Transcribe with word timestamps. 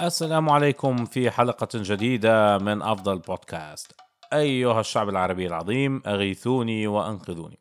السلام 0.00 0.50
عليكم 0.50 1.04
في 1.04 1.30
حلقة 1.30 1.68
جديدة 1.74 2.58
من 2.58 2.82
أفضل 2.82 3.18
بودكاست. 3.18 3.92
أيها 4.32 4.80
الشعب 4.80 5.08
العربي 5.08 5.46
العظيم 5.46 6.02
أغيثوني 6.06 6.86
وأنقذوني. 6.86 7.58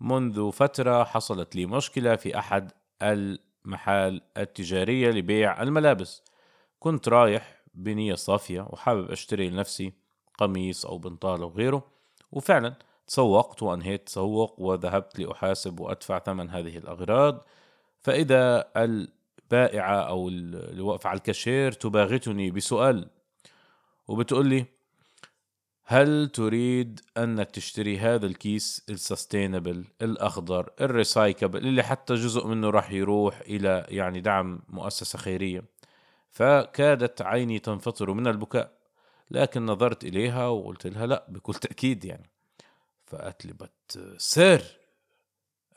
منذ 0.00 0.50
فترة 0.52 1.04
حصلت 1.04 1.56
لي 1.56 1.66
مشكلة 1.66 2.16
في 2.16 2.38
أحد 2.38 2.72
المحال 3.02 4.20
التجارية 4.36 5.10
لبيع 5.10 5.62
الملابس. 5.62 6.22
كنت 6.78 7.08
رايح 7.08 7.62
بنية 7.74 8.14
صافية 8.14 8.66
وحابب 8.70 9.10
أشتري 9.10 9.50
لنفسي 9.50 9.92
قميص 10.38 10.86
أو 10.86 10.98
بنطال 10.98 11.42
أو 11.42 11.48
غيره 11.48 11.84
وفعلا 12.32 12.74
تسوقت 13.06 13.62
وأنهيت 13.62 14.06
تسوق 14.06 14.60
وذهبت 14.60 15.18
لأحاسب 15.18 15.80
وأدفع 15.80 16.18
ثمن 16.18 16.50
هذه 16.50 16.78
الأغراض 16.78 17.44
فإذا 18.00 18.70
البائعة 19.46 20.00
أو 20.00 20.28
اللي 20.28 20.80
واقفة 20.80 21.10
على 21.10 21.16
الكاشير 21.16 21.72
تباغتني 21.72 22.50
بسؤال. 22.50 23.10
وبتقول 24.08 24.46
لي 24.46 24.66
هل 25.84 26.28
تريد 26.28 27.00
أنك 27.16 27.50
تشتري 27.50 27.98
هذا 27.98 28.26
الكيس 28.26 28.86
ال 28.90 28.98
sustainable 28.98 29.84
الأخضر 30.02 30.70
ال 30.80 30.87
recyclable 30.87 31.58
اللي 31.58 31.82
حتى 31.82 32.14
جزء 32.14 32.46
منه 32.46 32.70
راح 32.70 32.90
يروح 32.92 33.40
إلى 33.40 33.86
يعني 33.88 34.20
دعم 34.20 34.60
مؤسسة 34.68 35.18
خيرية؟ 35.18 35.64
فكادت 36.30 37.22
عيني 37.22 37.58
تنفطر 37.58 38.12
من 38.12 38.26
البكاء 38.26 38.72
لكن 39.30 39.66
نظرت 39.66 40.04
إليها 40.04 40.48
وقلت 40.48 40.86
لها 40.86 41.06
لا 41.06 41.26
بكل 41.28 41.54
تأكيد 41.54 42.04
يعني. 42.04 42.30
فقالت 43.06 43.46
لي 43.46 43.52
but 43.52 44.14
sir 44.18 44.85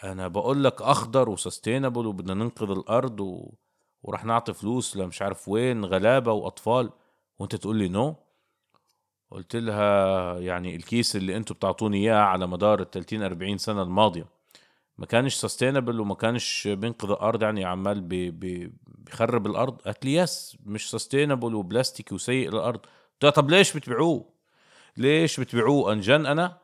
أنا 0.03 0.28
بقول 0.28 0.64
لك 0.64 0.81
أخضر 0.81 1.30
و 1.30 1.36
sustainable 1.36 2.06
وبدنا 2.08 2.33
ننقذ 2.33 2.69
الأرض 2.72 3.19
و... 3.19 3.53
ورح 4.03 4.25
نعطي 4.25 4.53
فلوس 4.53 4.97
لمش 4.97 5.22
عارف 5.22 5.50
وين 5.50 5.86
غلابة 5.86 6.31
وأطفال 6.31 6.89
وأنت 7.39 7.55
تقول 7.55 7.75
لي 7.78 7.89
no 7.90 8.16
قلت 9.31 9.55
لها 9.55 10.39
يعني 10.39 10.75
الكيس 10.75 11.16
اللي 11.16 11.38
أنتوا 11.38 11.55
بتعطوني 11.55 11.97
اياه 11.97 12.16
على 12.22 12.47
مدار 12.47 12.81
ال 12.81 12.92
30 12.92 13.23
40 13.23 13.58
سنة 13.58 13.81
الماضية. 13.83 14.25
ما 14.97 15.05
كانش 15.05 15.36
sustainable 15.36 16.00
وما 16.00 16.16
كانش 16.16 16.67
بينقذ 16.67 17.09
الأرض 17.11 17.44
يعني 17.44 17.66
عمال 17.66 18.02
بي 18.02 18.31
بي 18.31 18.72
بيخرب 18.88 19.47
الأرض. 19.47 19.81
قالت 19.81 20.05
لي 20.05 20.14
yes 20.16 20.58
مش 20.66 20.92
sustainable 20.92 21.56
وبلاستيكي 21.55 22.16
وسيء 22.16 22.50
للأرض. 22.50 22.80
قلت 22.80 23.23
لها 23.23 23.31
طب 23.31 23.50
ليش 23.50 23.77
بتبيعوه؟ 23.77 24.25
ليش 24.97 25.39
بتبيعوه؟ 25.39 25.94
أنجن 25.94 26.25
أنا 26.25 26.58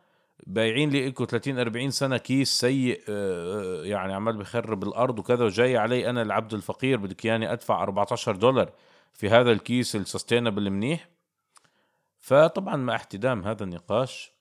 بايعين 0.47 0.89
لي 0.89 1.09
لكم 1.09 1.25
30 1.25 1.59
40 1.59 1.91
سنة 1.91 2.17
كيس 2.17 2.59
سيء 2.59 3.02
آه، 3.09 3.81
آه، 3.81 3.86
يعني 3.86 4.14
عمال 4.14 4.38
بخرب 4.38 4.83
الأرض 4.83 5.19
وكذا 5.19 5.45
وجاي 5.45 5.78
علي 5.78 6.09
أنا 6.09 6.22
العبد 6.22 6.53
الفقير 6.53 6.97
بدك 6.97 7.25
إياني 7.25 7.53
أدفع 7.53 7.83
14 7.83 8.36
دولار 8.36 8.72
في 9.13 9.30
هذا 9.30 9.52
الكيس 9.52 9.95
ال 9.95 10.02
sustainable 10.02 10.70
منيح. 10.69 11.09
فطبعا 12.19 12.75
مع 12.75 12.95
احتدام 12.95 13.44
هذا 13.44 13.63
النقاش 13.63 14.31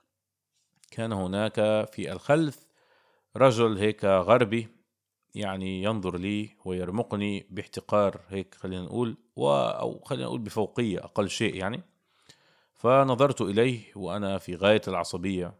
كان 0.90 1.12
هناك 1.12 1.54
في 1.92 2.12
الخلف 2.12 2.66
رجل 3.36 3.78
هيك 3.78 4.04
غربي 4.04 4.68
يعني 5.34 5.82
ينظر 5.82 6.18
لي 6.18 6.50
ويرمقني 6.64 7.46
باحتقار 7.50 8.20
هيك 8.28 8.54
خلينا 8.54 8.82
نقول 8.82 9.16
و 9.36 9.50
أو 9.52 10.00
خلينا 10.04 10.24
نقول 10.24 10.40
بفوقية 10.40 10.98
أقل 10.98 11.30
شيء 11.30 11.54
يعني. 11.54 11.82
فنظرت 12.74 13.40
إليه 13.40 13.82
وأنا 13.96 14.38
في 14.38 14.54
غاية 14.54 14.82
العصبية. 14.88 15.54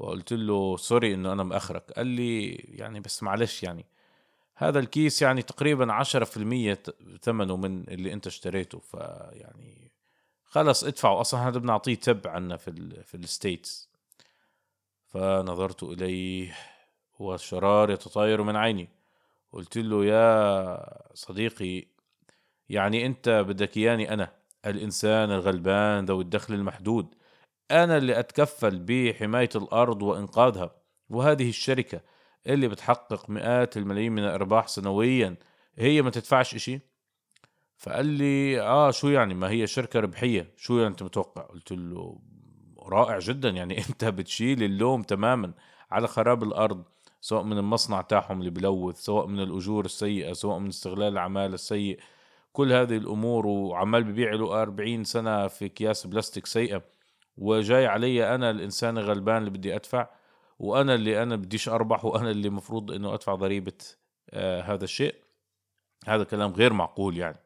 وقلت 0.00 0.32
له 0.32 0.76
sorry 0.76 1.14
إنه 1.14 1.32
أنا 1.32 1.42
مأخرك. 1.42 1.92
قال 1.92 2.06
لي 2.06 2.50
يعني 2.54 3.00
بس 3.00 3.22
معلش 3.22 3.62
يعني 3.62 3.86
هذا 4.54 4.78
الكيس 4.78 5.22
يعني 5.22 5.42
تقريبا 5.42 5.92
عشرة 5.92 6.24
في 6.24 6.36
المية 6.36 6.82
ثمنه 7.22 7.56
من 7.56 7.88
اللي 7.88 8.12
أنت 8.12 8.26
اشتريته. 8.26 8.78
فيعني 8.78 9.92
خلص 10.44 10.84
ادفعوا 10.84 11.20
أصلا 11.20 11.48
هذا 11.48 11.58
بنعطيه 11.58 11.94
tip 11.94 12.26
عنا 12.26 12.56
في 12.56 12.68
ال 12.68 13.04
في 13.04 13.14
ال 13.14 13.23
States. 13.23 13.88
فنظرت 15.06 15.82
إليه 15.82 16.56
والشرار 17.18 17.90
يتطاير 17.90 18.42
من 18.42 18.56
عيني. 18.56 18.88
قلت 19.52 19.78
له 19.78 20.04
يا 20.04 21.14
صديقي 21.14 21.86
يعني 22.68 23.06
أنت 23.06 23.28
بدك 23.28 23.76
إياني 23.76 24.12
أنا 24.14 24.32
الإنسان 24.66 25.30
الغلبان 25.30 26.04
ذوي 26.04 26.22
الدخل 26.24 26.54
المحدود. 26.54 27.14
أنا 27.70 27.96
اللي 27.96 28.18
أتكفل 28.18 28.78
بحماية 28.78 29.48
الأرض 29.56 30.02
وإنقاذها. 30.02 30.70
وهذه 31.10 31.48
الشركة 31.48 32.00
اللي 32.46 32.68
بتحقق 32.68 33.30
مئات 33.30 33.76
الملايين 33.76 34.12
من 34.12 34.24
الأرباح 34.24 34.68
سنويا 34.68 35.36
هي 35.78 36.02
ما 36.02 36.10
تدفعش 36.10 36.54
إشي؟ 36.54 36.80
فقال 37.76 38.06
لي 38.06 38.60
آه 38.60 38.90
شو 38.90 39.08
يعني؟ 39.08 39.34
ما 39.34 39.50
هي 39.50 39.66
شركة 39.66 40.00
ربحية. 40.00 40.52
شو 40.56 40.76
يعني 40.76 40.88
أنت 40.88 41.02
متوقع؟ 41.02 41.42
قلت 41.42 41.72
له 41.72 42.18
رائع 42.82 43.18
جدا. 43.18 43.48
يعني 43.48 43.78
أنت 43.88 44.04
بتشيل 44.04 44.62
اللوم 44.62 45.02
تماما 45.02 45.52
على 45.90 46.08
خراب 46.08 46.42
الأرض 46.42 46.84
سواء 47.20 47.42
من 47.42 47.58
المصنع 47.58 48.00
تاعهم 48.00 48.40
اللي 48.40 48.50
بلوث 48.50 48.96
سواء 48.96 49.26
من 49.26 49.40
الأجور 49.40 49.84
السيئة 49.84 50.32
سواء 50.32 50.58
من 50.58 50.68
استغلال 50.68 51.12
العماله 51.12 51.54
السيء. 51.54 52.00
كل 52.52 52.72
هذه 52.72 52.96
الأمور 52.96 53.46
وعمال 53.46 54.04
ببيع 54.04 54.32
له 54.32 54.62
40 54.62 55.04
سنة 55.04 55.48
في 55.48 55.66
أكياس 55.66 56.06
بلاستيك 56.06 56.46
سيئة. 56.46 56.82
وجاي 57.36 57.86
علي 57.86 58.34
أنا 58.34 58.50
الإنسان 58.50 58.98
الغلبان 58.98 59.36
اللي 59.36 59.50
بدي 59.50 59.74
أدفع 59.76 60.08
وأنا 60.58 60.94
اللي 60.94 61.22
أنا 61.22 61.36
بديش 61.36 61.68
أربح 61.68 62.04
وأنا 62.04 62.30
اللي 62.30 62.50
مفروض 62.50 62.90
إنه 62.92 63.14
أدفع 63.14 63.34
ضريبة 63.34 63.72
آه 64.30 64.60
هذا 64.62 64.84
الشيء. 64.84 65.14
هذا 66.06 66.24
كلام 66.24 66.52
غير 66.52 66.72
معقول 66.72 67.18
يعني. 67.18 67.38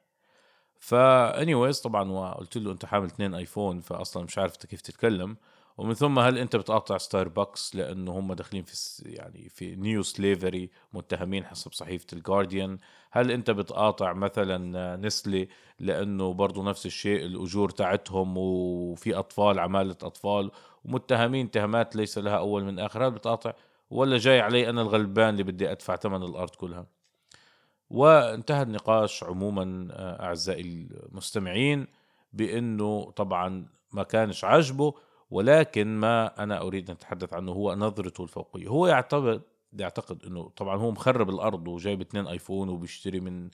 فا 0.81 1.43
طبعا 1.81 2.11
وقلت 2.11 2.57
له 2.57 2.73
أنت 2.73 2.85
حامل 2.85 3.07
اثنين 3.07 3.35
iPhone 3.35 3.81
فاصلا 3.81 4.25
مش 4.25 4.39
عارف 4.39 4.57
كيف 4.57 4.81
تتكلم. 4.81 5.37
ومن 5.79 5.95
ثم 5.95 6.19
هل 6.19 6.39
أنت 6.39 6.57
بتقاطع 6.57 6.99
ستاربكس 6.99 7.77
لأنه 7.77 8.19
هم 8.19 8.33
داخلين 8.33 8.63
في 8.65 9.03
يعني 9.07 9.49
في 9.49 9.77
new 9.77 10.03
slavery 10.03 10.71
متهمين 10.93 11.45
حسب 11.45 11.73
صحيفة 11.73 12.07
الجارديان 12.13 12.79
هل 13.11 13.31
أنت 13.31 13.51
بتقاطع 13.51 14.13
مثلا 14.13 14.97
نسلي 14.97 15.49
لأنه 15.79 16.33
برضه 16.33 16.63
نفس 16.63 16.87
الشيء 16.87 17.27
الأجور 17.27 17.71
تاعتهم 17.71 18.35
وفي 18.39 19.15
أطفال 19.15 19.59
عمالة 19.59 19.97
أطفال 20.03 20.51
ومتهمين 20.85 21.51
تهمات 21.51 21.97
ليس 21.97 22.19
لها 22.19 22.39
أول 22.39 22.65
من 22.65 22.79
آخر؟ 22.79 23.07
هل 23.07 23.11
بتقاطع؟ 23.11 23.53
ولا 23.91 24.19
جاي 24.19 24.41
علي 24.41 24.71
أنا 24.71 24.83
الغلبان 24.83 25.29
اللي 25.29 25.43
بدي 25.43 25.73
أدفع 25.73 25.97
ثمن 25.97 26.23
الأرض 26.23 26.51
كلها؟ 26.51 26.87
وانتهى 27.91 28.63
النقاش 28.63 29.25
عموما 29.25 29.89
أعزائي 30.21 30.61
المستمعين 30.63 31.87
بأنه 32.33 33.11
طبعا 33.11 33.67
ما 33.93 34.03
كانش 34.03 34.45
عجبه 34.45 34.95
ولكن 35.35 35.87
ما 35.97 36.43
أنا 36.43 36.61
أريد 36.61 36.91
أن 36.91 36.97
أتحدث 36.97 37.35
عنه 37.35 37.53
هو 37.53 37.75
نظرته 37.75 38.23
الفوقية. 38.23 38.69
هو 38.69 38.87
يعتقد 38.87 39.43
يعتقد 39.73 40.25
إنه 40.27 40.51
طبعا 40.57 40.77
هو 40.77 40.91
مخرب 40.91 41.31
الأرض 41.31 41.69
وجايب 41.69 42.01
اثنين 42.01 42.27
iPhone 42.27 42.69
وبيشتري 42.69 43.21
من 43.21 43.51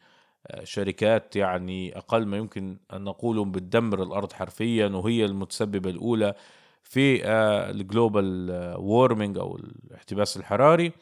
آه، 0.46 0.64
شركات 0.64 1.36
يعني 1.36 1.98
أقل 1.98 2.26
ما 2.26 2.36
يمكن 2.36 2.78
أن 2.92 3.04
نقول 3.04 3.48
بتدمر 3.48 4.02
الأرض 4.02 4.32
حرفيا 4.32 4.86
وهي 4.86 5.24
المتسببة 5.24 5.90
الأولى 5.90 6.34
في 6.82 7.26
ال 7.70 7.81
global 7.81 8.50
warming 8.78 9.38
أو 9.38 9.56
الاحتباس 9.56 10.36
الحراري. 10.36 10.92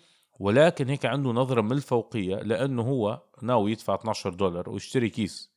ولكن 0.41 0.89
هيك 0.89 1.07
عنده 1.07 1.31
نظرة 1.31 1.61
من 1.61 1.73
الفوقية 1.73 2.37
لأنه 2.37 2.83
هو 2.83 3.23
ناوي 3.43 3.73
يدفع 3.73 3.95
12 3.95 4.35
دولار 4.35 4.71
ويشتري 4.71 5.11
كيس 5.11 5.51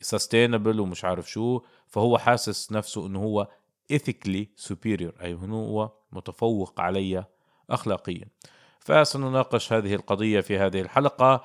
sustainable 0.00 0.80
ومش 0.80 1.04
عارف 1.04 1.30
شو. 1.30 1.60
فهو 1.86 2.18
حاسس 2.18 2.72
نفسه 2.72 3.06
إنه 3.06 3.22
هو 3.22 3.48
ethically 3.92 4.46
superior 4.68 5.22
أي 5.22 5.34
هو 5.34 5.90
متفوق 6.12 6.80
علي 6.80 7.24
أخلاقيا. 7.70 8.28
فسنناقش 8.78 9.72
هذه 9.72 9.94
القضية 9.94 10.40
في 10.40 10.58
هذه 10.58 10.80
الحلقة 10.80 11.44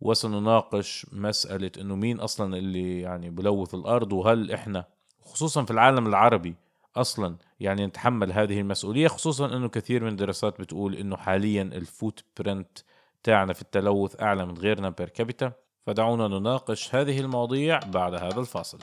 وسنناقش 0.00 1.06
مسألة 1.12 1.70
إنه 1.80 1.96
مين 1.96 2.20
أصلا 2.20 2.56
اللي 2.56 3.00
يعني 3.00 3.30
بلوث 3.30 3.74
الأرض 3.74 4.12
وهل 4.12 4.52
إحنا 4.52 4.84
خصوصا 5.24 5.64
في 5.64 5.70
العالم 5.70 6.06
العربي 6.06 6.54
أصلا 6.96 7.36
يعني 7.60 7.86
نتحمل 7.86 8.32
هذه 8.32 8.60
المسؤولية 8.60 9.08
خصوصا 9.08 9.56
إنه 9.56 9.68
كثير 9.68 10.04
من 10.04 10.08
الدراسات 10.08 10.60
بتقول 10.60 10.94
إنه 10.94 11.16
حاليا 11.16 11.62
ال 11.62 12.24
footprint 12.38 12.78
تاعنا 13.22 13.52
في 13.52 13.62
التلوث 13.62 14.22
أعلى 14.22 14.46
من 14.46 14.58
غيرنا 14.58 14.88
per 14.90 15.08
capita 15.08 15.52
فدعونا 15.86 16.28
نناقش 16.28 16.94
هذه 16.94 17.20
المواضيع 17.20 17.78
بعد 17.78 18.14
هذا 18.14 18.40
الفاصل. 18.40 18.78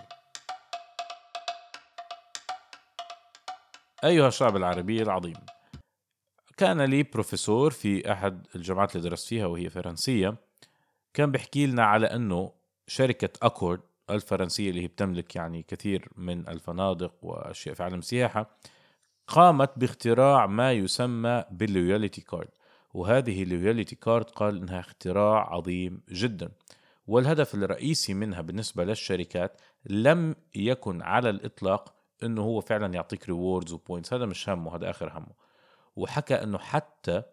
أيها 4.03 4.27
الشعب 4.27 4.55
العربي 4.55 5.01
العظيم. 5.01 5.35
كان 6.57 6.81
لي 6.81 7.03
بروفيسور 7.03 7.71
في 7.71 8.11
أحد 8.11 8.47
الجامعات 8.55 8.95
اللي 8.95 9.09
درست 9.09 9.27
فيها 9.27 9.45
وهي 9.45 9.69
فرنسية 9.69 10.35
كان 11.13 11.31
بيحكي 11.31 11.65
لنا 11.65 11.83
على 11.85 12.07
أنه 12.07 12.51
شركة 12.87 13.29
أكور 13.41 13.81
الفرنسية 14.09 14.69
اللي 14.69 14.81
هي 14.81 14.87
بتملك 14.87 15.35
يعني 15.35 15.63
كثير 15.63 16.09
من 16.15 16.47
الفنادق 16.47 17.13
وأشياء 17.21 17.75
في 17.75 17.83
عالم 17.83 17.99
السياحة 17.99 18.57
قامت 19.27 19.71
باختراع 19.77 20.45
ما 20.47 20.71
يسمى 20.71 21.43
بال 21.51 21.67
loyalty 21.67 22.21
card 22.21 22.49
وهذه 22.93 23.43
ال 23.43 23.50
loyalty 23.50 23.95
card 23.95 24.25
قال 24.25 24.57
إنها 24.57 24.79
اختراع 24.79 25.53
عظيم 25.53 26.01
جدا. 26.09 26.51
والهدف 27.07 27.55
الرئيسي 27.55 28.13
منها 28.13 28.41
بالنسبة 28.41 28.83
للشركات 28.83 29.61
لم 29.85 30.35
يكن 30.55 31.01
على 31.01 31.29
الإطلاق 31.29 31.96
إنه 32.23 32.41
هو 32.41 32.61
فعلا 32.61 32.93
يعطيك 32.93 33.25
rewards 33.25 33.73
و 33.73 33.79
points 33.79 34.13
هذا 34.13 34.25
مش 34.25 34.49
همه 34.49 34.75
هذا 34.75 34.89
آخر 34.89 35.17
همه. 35.17 35.47
وحكى 35.95 36.33
إنه 36.33 36.57
حتى 36.57 37.23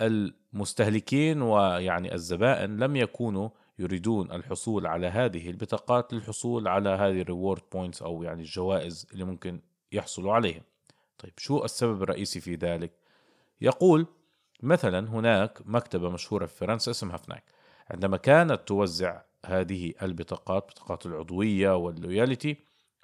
المستهلكين 0.00 1.42
ويعني 1.42 2.14
الزبائن 2.14 2.76
لم 2.76 2.96
يكونوا 2.96 3.48
يريدون 3.78 4.32
الحصول 4.32 4.86
على 4.86 5.06
هذه 5.06 5.50
البطاقات 5.50 6.12
للحصول 6.12 6.68
على 6.68 6.88
هذه 6.88 7.20
ال 7.20 7.26
reward 7.26 7.62
points 7.72 8.02
أو 8.02 8.22
يعني 8.22 8.42
الجوائز 8.42 9.06
اللي 9.12 9.24
ممكن 9.24 9.60
يحصلوا 9.92 10.32
عليها 10.32 10.62
طيب 11.18 11.32
شو 11.36 11.64
السبب 11.64 12.02
الرئيسي 12.02 12.40
في 12.40 12.54
ذلك؟ 12.54 12.92
يقول 13.60 14.06
مثلا 14.62 15.08
هناك 15.08 15.58
مكتبة 15.64 16.10
مشهورة 16.10 16.46
في 16.46 16.56
فرنسا 16.56 16.90
اسمها 16.90 17.16
فناك 17.16 17.44
عندما 17.90 18.16
كانت 18.16 18.60
توزع 18.66 19.20
هذه 19.46 19.92
البطاقات 20.02 20.70
بطاقات 20.70 21.06
العضوية 21.06 21.76
وال 21.76 21.94
loyalty 21.94 22.56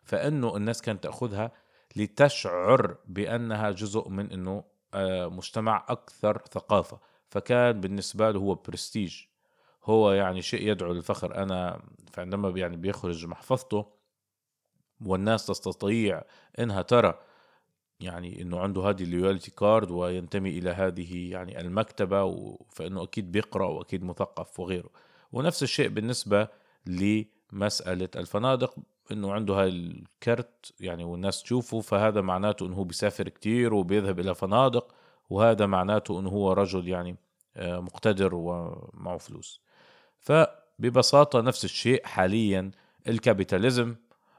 فإنه 0.06 0.56
الناس 0.56 0.82
كانت 0.82 1.04
تأخذها 1.04 1.52
لتشعر 1.96 2.96
بأنها 3.06 3.70
جزء 3.70 4.08
من 4.08 4.32
إنه 4.32 4.64
آه، 4.94 5.26
مجتمع 5.26 5.86
أكثر 5.88 6.42
ثقافة. 6.50 7.00
فكان 7.28 7.80
بالنسبة 7.80 8.30
له 8.30 8.40
هو 8.40 8.54
برستيج 8.54 9.22
هو 9.84 10.12
يعني 10.12 10.42
شيء 10.42 10.70
يدعو 10.70 10.92
للفخر. 10.92 11.34
أنا 11.42 11.82
فعندما 12.12 12.48
يعني 12.48 12.76
بيخرج 12.76 13.26
محفظته 13.26 13.86
والناس 15.06 15.46
تستطيع 15.46 16.22
إنها 16.58 16.82
ترى 16.82 17.20
يعني 18.00 18.42
إنه 18.42 18.60
عنده 18.60 18.82
هذه 18.82 19.02
ال 19.02 19.08
loyalty 19.08 19.50
card 19.50 19.90
وينتمي 19.90 20.50
إلى 20.50 20.70
هذه 20.70 21.30
يعني 21.30 21.60
المكتبة 21.60 22.56
فإنه 22.70 23.02
أكيد 23.02 23.32
بيقرأ 23.32 23.66
وأكيد 23.66 24.04
مثقف 24.04 24.60
وغيره. 24.60 24.90
ونفس 25.32 25.62
الشيء 25.62 25.88
بالنسبة 25.88 26.48
لمساله 27.56 28.08
الفنادق 28.16 28.74
إنه 29.12 29.32
عنده 29.32 29.54
هاي 29.54 29.68
الكرت 29.68 30.74
يعني 30.80 31.04
والناس 31.04 31.42
تشوفه 31.42 31.80
فهذا 31.80 32.20
معناته 32.20 32.66
إنه 32.66 32.76
هو 32.76 32.84
بيسافر 32.84 33.28
كتير 33.28 33.74
وبيذهب 33.74 34.20
إلى 34.20 34.34
فنادق 34.34 34.94
وهذا 35.30 35.66
معناته 35.66 36.20
إنه 36.20 36.30
هو 36.30 36.52
رجل 36.52 36.88
يعني 36.88 37.16
آه، 37.56 37.80
مقتدر 37.80 38.34
ومعه 38.34 39.18
فلوس. 39.18 39.60
فببساطة 40.18 41.40
نفس 41.40 41.64
الشيء 41.64 42.06
حاليا 42.06 42.70
الكابيتاليزم 43.08 43.94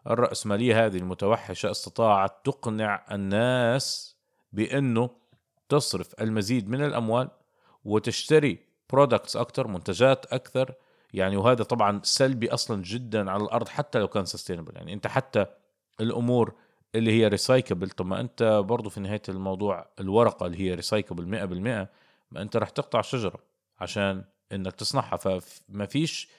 الرأسمالية 0.08 0.86
هذه 0.86 0.98
المتوحشة 0.98 1.72
استطاعت 1.72 2.46
تقنع 2.46 3.06
الناس 3.12 4.18
بأنه 4.54 5.10
تصرف 5.70 6.22
المزيد 6.22 6.70
من 6.70 6.84
الأموال 6.84 7.30
وتشتري 7.86 8.60
products 8.90 9.38
أكثر 9.38 9.68
منتجات 9.68 10.26
أكثر 10.26 10.74
يعني 11.18 11.38
وهذا 11.38 11.64
طبعا 11.64 12.02
سلبي 12.04 12.50
أصلا 12.50 12.82
جدا 12.82 13.32
على 13.32 13.44
الأرض 13.44 13.68
حتى 13.68 14.00
لو 14.00 14.08
كان 14.08 14.26
sustainable 14.26 14.76
يعني 14.76 14.94
أنت 14.94 15.08
حتى 15.08 15.46
الأمور 16.02 16.54
اللي 16.96 17.12
هي 17.12 17.28
recyclable 17.28 17.90
طب 17.90 18.06
ما 18.06 18.20
أنت 18.20 18.64
برضه 18.66 18.90
في 18.90 19.00
نهاية 19.00 19.22
الموضوع 19.30 19.90
الورقة 20.00 20.46
اللي 20.46 20.60
هي 20.60 20.74
recyclable 20.74 21.48
100% 21.86 21.88
ما 22.32 22.42
أنت 22.42 22.58
رح 22.58 22.70
تقطع 22.70 23.02
شجرة 23.02 23.40
عشان 23.80 24.24
إنك 24.52 24.74
تصنعها. 24.74 25.18
فما 25.18 25.86
فيش 25.86 26.30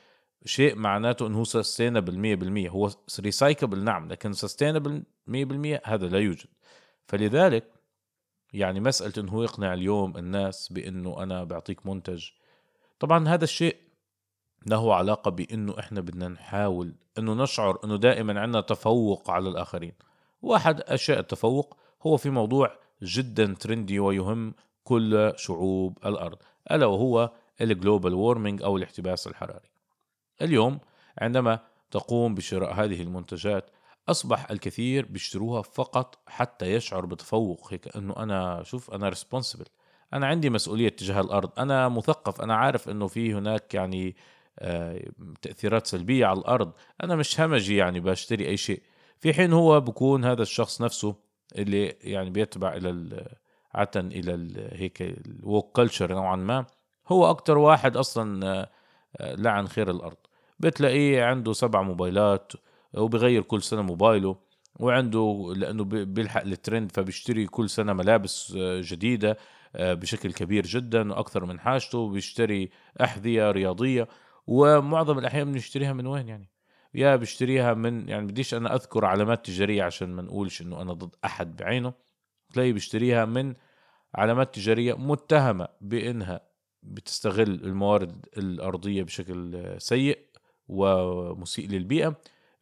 شيء 0.44 0.74
معناته 0.76 1.26
إنه 1.26 1.38
هو 1.38 1.44
sustainable 1.44 2.66
100% 2.68 2.70
هو 2.70 2.90
recyclable 3.20 3.84
نعم 3.84 4.08
لكن 4.08 4.32
sustainable 4.32 5.02
100% 5.30 5.80
هذا 5.84 6.06
لا 6.06 6.18
يوجد. 6.18 6.46
فلذلك 7.06 7.72
يعني 8.52 8.80
مسألة 8.80 9.12
إنه 9.18 9.32
هو 9.32 9.42
يقنع 9.42 9.74
اليوم 9.74 10.16
الناس 10.16 10.72
بإنه 10.72 11.22
أنا 11.22 11.44
بعطيك 11.44 11.86
منتج. 11.86 12.30
طبعا 12.98 13.28
هذا 13.28 13.44
الشيء 13.44 13.76
له 14.66 14.94
علاقة 14.94 15.30
بأنه 15.30 15.78
إحنا 15.78 16.00
بدنا 16.00 16.28
نحاول 16.28 16.94
أنه 17.18 17.34
نشعر 17.34 17.78
أنه 17.84 17.96
دائما 17.96 18.40
عندنا 18.40 18.60
تفوق 18.60 19.30
على 19.30 19.48
الآخرين. 19.48 19.92
واحد 20.42 20.80
أشياء 20.80 21.18
التفوق 21.18 21.76
هو 22.02 22.16
في 22.16 22.30
موضوع 22.30 22.78
جدا 23.02 23.54
trendy 23.60 24.00
ويهم 24.00 24.54
كل 24.84 25.32
شعوب 25.36 25.98
الأرض 26.06 26.38
ألا 26.70 26.86
وهو 26.86 27.32
ال 27.60 27.68
global 27.68 28.14
warming 28.14 28.62
أو 28.62 28.76
الاحتباس 28.76 29.26
الحراري. 29.26 29.70
اليوم 30.42 30.78
عندما 31.18 31.58
تقوم 31.90 32.34
بشراء 32.34 32.72
هذه 32.72 33.02
المنتجات 33.02 33.70
أصبح 34.08 34.50
الكثير 34.50 35.06
بيشتروها 35.06 35.62
فقط 35.62 36.18
حتى 36.26 36.66
يشعر 36.72 37.06
بتفوق. 37.06 37.72
هيك 37.72 37.96
أنه 37.96 38.16
أنا 38.16 38.62
شوف 38.62 38.90
أنا 38.90 39.08
responsible 39.08 39.66
أنا 40.12 40.26
عندي 40.26 40.50
مسؤولية 40.50 40.88
تجاه 40.88 41.20
الأرض 41.20 41.50
أنا 41.58 41.88
مثقف 41.88 42.40
أنا 42.40 42.54
عارف 42.54 42.88
أنه 42.88 43.06
في 43.06 43.34
هناك 43.34 43.74
يعني 43.74 44.16
آه، 44.58 45.02
تأثيرات 45.42 45.86
سلبية 45.86 46.26
على 46.26 46.38
الأرض. 46.38 46.72
أنا 47.02 47.16
مش 47.16 47.40
همجي 47.40 47.76
يعني 47.76 48.00
بشتري 48.00 48.48
أي 48.48 48.56
شيء. 48.56 48.82
في 49.20 49.34
حين 49.34 49.52
هو 49.52 49.80
بكون 49.80 50.24
هذا 50.24 50.42
الشخص 50.42 50.82
نفسه 50.82 51.14
اللي 51.58 51.86
يعني 51.86 52.30
بيتبع 52.30 52.74
إلى 52.74 53.24
عادة 53.74 54.00
إلى 54.00 54.34
ال 54.34 54.68
هيك 54.72 55.02
ال 55.02 55.17
woke 55.17 55.76
culture 55.76 56.14
نوعا 56.14 56.36
ما 56.36 56.66
هو 57.08 57.30
أكتر 57.30 57.58
واحد 57.58 57.96
أصلا 57.96 58.46
آه، 59.20 59.34
لعن 59.34 59.68
خير 59.68 59.90
الأرض. 59.90 60.16
بتلاقيه 60.60 61.24
عنده 61.24 61.52
سبع 61.52 61.82
موبايلات 61.82 62.52
وبغير 62.94 63.42
كل 63.42 63.62
سنة 63.62 63.82
موبايله 63.82 64.36
وعنده 64.80 65.52
لأنه 65.56 65.84
بيلحق 65.84 66.42
الترند 66.42 66.92
فبيشتري 66.92 67.46
كل 67.46 67.70
سنة 67.70 67.92
ملابس 67.92 68.54
آه، 68.56 68.80
جديدة 68.84 69.36
بشكل 69.74 70.32
كبير 70.32 70.66
جدا 70.66 71.12
وأكثر 71.12 71.44
من 71.44 71.60
حاجته 71.60 72.08
بيشتري 72.08 72.70
أحذية 73.00 73.50
رياضية. 73.50 74.08
ومعظم 74.48 75.18
الأحيان 75.18 75.52
بنشتريها 75.52 75.92
من 75.92 76.06
وين 76.06 76.28
يعني؟ 76.28 76.50
يا 76.94 77.16
بشتريها 77.16 77.74
من 77.74 78.08
يعني 78.08 78.26
بديش 78.26 78.54
أنا 78.54 78.74
أذكر 78.74 79.04
علامات 79.04 79.46
تجارية 79.46 79.82
عشان 79.82 80.08
ما 80.08 80.22
نقولش 80.22 80.62
إنه 80.62 80.82
أنا 80.82 80.92
ضد 80.92 81.14
أحد 81.24 81.56
بعينه. 81.56 81.92
تلاقي 82.52 82.72
بيشتريها 82.72 83.24
من 83.24 83.54
علامات 84.14 84.54
تجارية 84.54 84.94
متهمة 84.94 85.68
بإنها 85.80 86.40
بتستغل 86.82 87.50
الموارد 87.50 88.26
الأرضية 88.36 89.02
بشكل 89.02 89.74
سيء 89.78 90.18
ومسيء 90.68 91.68
للبيئة. 91.68 92.16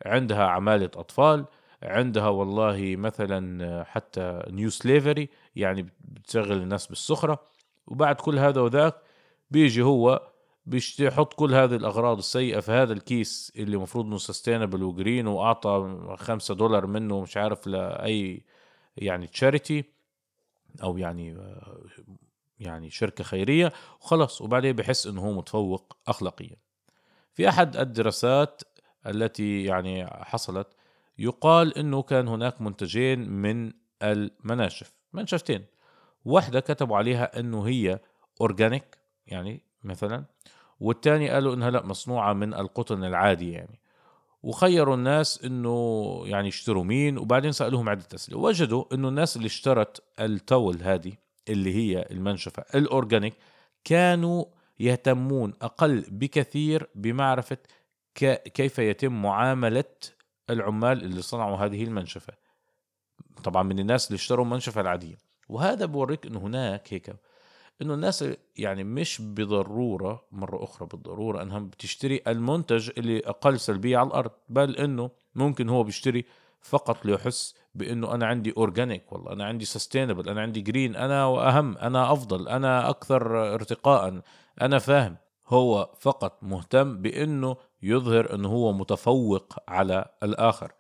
عندها 0.07 0.45
عمالة 0.47 0.91
أطفال. 0.97 1.45
عندها 1.83 2.29
والله 2.29 2.97
مثلا 2.97 3.85
حتى 3.85 4.43
neo 4.51 4.71
slavery 4.71 5.29
يعني 5.57 5.87
بتشغل 6.01 6.63
الناس 6.63 6.87
بالسخرة. 6.87 7.45
وبعد 7.87 8.17
كل 8.17 8.39
هذا 8.39 8.61
وذاك 8.61 8.95
بيجي 9.51 9.83
هو 9.83 10.36
بيحط 10.67 11.35
كل 11.35 11.55
هذه 11.55 11.77
الأغراض 11.77 12.19
السيئة 12.19 12.61
في 12.61 12.73
هذا 12.73 12.93
الكيس 12.93 13.53
اللي 13.57 13.77
المفروض 13.77 14.07
إنه 14.07 14.19
sustainable 14.19 14.83
و 14.83 14.90
green 14.90 15.27
وأعطى 15.27 15.99
خمسة 16.19 16.55
دولار 16.55 16.87
منه 16.87 17.21
مش 17.21 17.37
عارف 17.37 17.67
لأي 17.67 18.45
يعني 18.97 19.27
charity 19.27 19.85
أو 20.83 20.99
يعني 20.99 21.37
يعني 22.61 22.91
شركة 22.91 23.25
خيرية 23.25 23.73
وخلص 24.01 24.41
وبعدين 24.41 24.73
بحس 24.73 25.07
إنه 25.07 25.21
هو 25.27 25.33
متفوق 25.33 25.97
اخلاقيا. 26.09 26.57
في 27.35 27.49
أحد 27.49 27.77
الدراسات 27.77 28.63
التي 29.07 29.65
يعني 29.65 30.07
حصلت 30.07 30.69
يقال 31.19 31.79
إنه 31.79 32.03
كان 32.03 32.29
هناك 32.29 32.61
منتجين 32.61 33.31
من 33.31 33.73
المناشف. 34.03 34.93
منشفتين. 35.13 35.65
واحدة 36.25 36.61
كتبوا 36.61 36.97
عليها 36.97 37.41
إنه 37.41 37.63
هي 37.63 38.01
اورجانيك 38.41 38.99
يعني 39.27 39.63
مثلا 39.85 40.25
والتاني 40.81 41.31
قالوا 41.31 41.55
إنها 41.55 41.71
لأ 41.71 41.87
مصنوعة 41.87 42.33
من 42.33 42.55
القطن 42.55 43.05
العادي 43.05 43.53
يعني. 43.53 43.81
وخيروا 44.43 44.95
الناس 44.95 45.45
إنه 45.45 46.23
يعني 46.27 46.49
يشتروا 46.49 46.85
مين 46.85 47.19
وبعدين 47.19 47.53
سألوهم 47.53 47.89
عدة 47.89 48.07
أسئلة. 48.15 48.39
وجدوا 48.39 48.85
إنه 48.95 49.09
الناس 49.09 49.37
اللي 49.37 49.47
اشترت 49.47 50.03
التول 50.21 50.83
هذه 50.83 51.13
اللي 51.49 51.75
هي 51.75 52.07
المنشفة 52.11 52.65
الأورجانيك 52.75 53.35
كانوا 53.85 54.45
يهتمون 54.81 55.53
أقل 55.63 56.05
بكثير 56.11 56.89
بمعرفة 56.95 57.59
كيف 58.55 58.79
يتم 58.79 59.23
معاملة 59.23 59.85
العمال 60.51 61.05
اللي 61.05 61.23
صنعوا 61.23 61.57
هذه 61.57 61.85
المنشفة. 61.85 62.33
طبعا 63.45 63.63
من 63.63 63.79
الناس 63.79 64.07
اللي 64.07 64.17
اشتروا 64.17 64.45
المنشفه 64.45 64.81
العادية. 64.81 65.17
وهذا 65.49 65.87
بوريك 65.87 66.27
إنه 66.27 66.39
هناك 66.39 66.93
هيك 66.93 67.17
إنه 67.83 67.95
الناس 67.95 68.25
يعني 68.57 68.85
مش 68.85 69.23
بضروره 69.23 70.25
مرة 70.33 70.65
أخرى 70.65 70.89
بالضرورة 70.89 71.43
إنها 71.43 71.59
بتشتري 71.59 72.23
المنتج 72.27 72.91
اللي 72.99 73.19
أقل 73.19 73.61
سلبية 73.61 73.99
على 73.99 74.07
الأرض 74.07 74.31
بل 74.49 74.77
إنه 74.77 75.11
ممكن 75.35 75.69
هو 75.69 75.83
بيشتري 75.83 76.25
فقط 76.61 77.07
ليحس 77.07 77.55
بإنه 77.75 78.15
أنا 78.15 78.27
عندي 78.27 78.55
organic 78.57 79.13
والله 79.13 79.33
أنا 79.33 79.45
عندي 79.45 79.65
sustainable 79.65 80.29
أنا 80.29 80.41
عندي 80.41 80.61
green 80.61 80.97
أنا 80.97 81.27
وأهم 81.27 81.79
أنا 81.79 82.13
أفضل 82.13 82.49
أنا 82.49 82.91
أكثر 82.91 83.55
ارتقاء 83.55 84.21
أنا 84.61 84.79
فاهم. 84.79 85.17
هو 85.49 85.91
فقط 86.01 86.39
مهتم 86.43 87.03
بإنه 87.03 87.57
يظهر 87.83 88.35
انه 88.35 88.49
هو 88.49 88.73
متفوق 88.73 89.55
على 89.69 90.05
الآخر. 90.23 90.73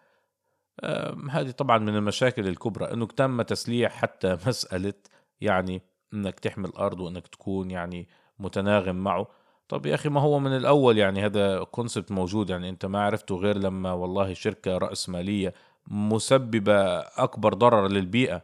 هذه 1.30 1.50
طبعا 1.50 1.78
من 1.78 1.96
المشاكل 1.96 2.48
الكبرى 2.48 2.92
إنه 2.92 3.06
تم 3.06 3.42
تسليح 3.42 3.92
حتى 3.92 4.38
مسألة 4.46 4.94
يعني 5.40 5.82
إنك 6.16 6.40
تحمي 6.40 6.68
الأرض 6.68 7.00
وإنك 7.00 7.26
تكون 7.26 7.70
يعني 7.70 8.08
متناغم 8.38 8.96
معه. 8.96 9.26
طب 9.68 9.86
يا 9.86 9.94
أخي 9.94 10.08
ما 10.08 10.20
هو 10.20 10.38
من 10.38 10.56
الأول 10.56 10.98
يعني 10.98 11.26
هذا 11.26 11.64
concept 11.64 12.12
موجود 12.12 12.50
يعني 12.50 12.68
أنت 12.68 12.86
ما 12.86 13.00
عرفته 13.02 13.36
غير 13.36 13.58
لما 13.58 13.92
والله 13.92 14.34
شركة 14.34 14.78
راسماليه 14.78 15.54
مسببة 15.88 16.98
أكبر 16.98 17.54
ضرر 17.54 17.88
للبيئة 17.88 18.42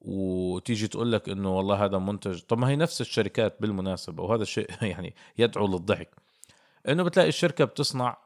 وتيجي 0.00 0.88
تقول 0.88 1.12
لك 1.12 1.28
إنه 1.28 1.56
والله 1.56 1.84
هذا 1.84 1.98
منتج. 1.98 2.40
طب 2.40 2.58
ما 2.58 2.68
هي 2.68 2.76
نفس 2.76 3.00
الشركات 3.00 3.56
بالمناسبة 3.60 4.22
وهذا 4.22 4.42
الشيء 4.42 4.70
يعني 4.92 5.14
يدعو 5.38 5.66
للضحك. 5.66 6.10
إنه 6.88 7.02
بتلاقي 7.02 7.28
الشركة 7.28 7.64
بتصنع 7.64 8.16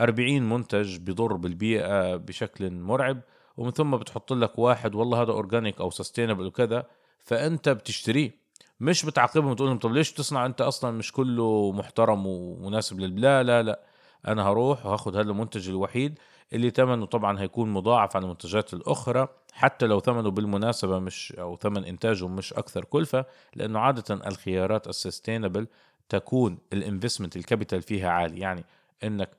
40 0.00 0.42
منتج 0.42 0.98
بضر 0.98 1.32
بالبيئة 1.36 2.16
بشكل 2.16 2.70
مرعب 2.70 3.20
ومن 3.56 3.70
ثم 3.70 3.96
بتحط 3.96 4.32
لك 4.32 4.58
واحد 4.58 4.94
والله 4.94 5.22
هذا 5.22 5.32
organic 5.32 5.80
أو 5.80 5.90
sustainable 5.90 6.46
وكذا. 6.46 6.86
فأنت 7.24 7.68
بتشتريه. 7.68 8.44
مش 8.80 9.06
بتعاقبهم 9.06 9.50
وتقول 9.50 9.68
لهم 9.68 9.78
طب 9.78 9.92
ليش 9.92 10.12
تصنع 10.12 10.46
أنت 10.46 10.60
أصلا؟ 10.60 10.90
مش 10.90 11.12
كله 11.12 11.72
محترم 11.72 12.26
ومناسب 12.26 13.00
لا 13.00 13.42
لا 13.42 13.62
لا. 13.62 13.80
أنا 14.28 14.48
هروح 14.48 14.86
وهاخد 14.86 15.16
هذا 15.16 15.30
المنتج 15.30 15.68
الوحيد 15.68 16.18
اللي 16.52 16.70
ثمنه 16.70 17.06
طبعا 17.06 17.40
هيكون 17.40 17.72
مضاعف 17.72 18.16
عن 18.16 18.22
المنتجات 18.22 18.74
الأخرى 18.74 19.28
حتى 19.52 19.86
لو 19.86 20.00
ثمنه 20.00 20.30
بالمناسبة 20.30 20.98
مش 20.98 21.32
أو 21.32 21.56
ثمن 21.56 21.84
إنتاجه 21.84 22.28
مش 22.28 22.52
أكثر 22.52 22.84
كلفة 22.84 23.24
لأنه 23.56 23.78
عادة 23.78 24.14
الخيارات 24.26 24.88
ال 24.88 24.95
sustainable 24.95 25.66
تكون 26.08 26.58
ال 26.72 26.78
investment 26.78 27.36
ال 27.36 27.42
capital 27.42 27.82
فيها 27.82 28.10
عالي. 28.10 28.40
يعني 28.40 28.64
إنك 29.04 29.30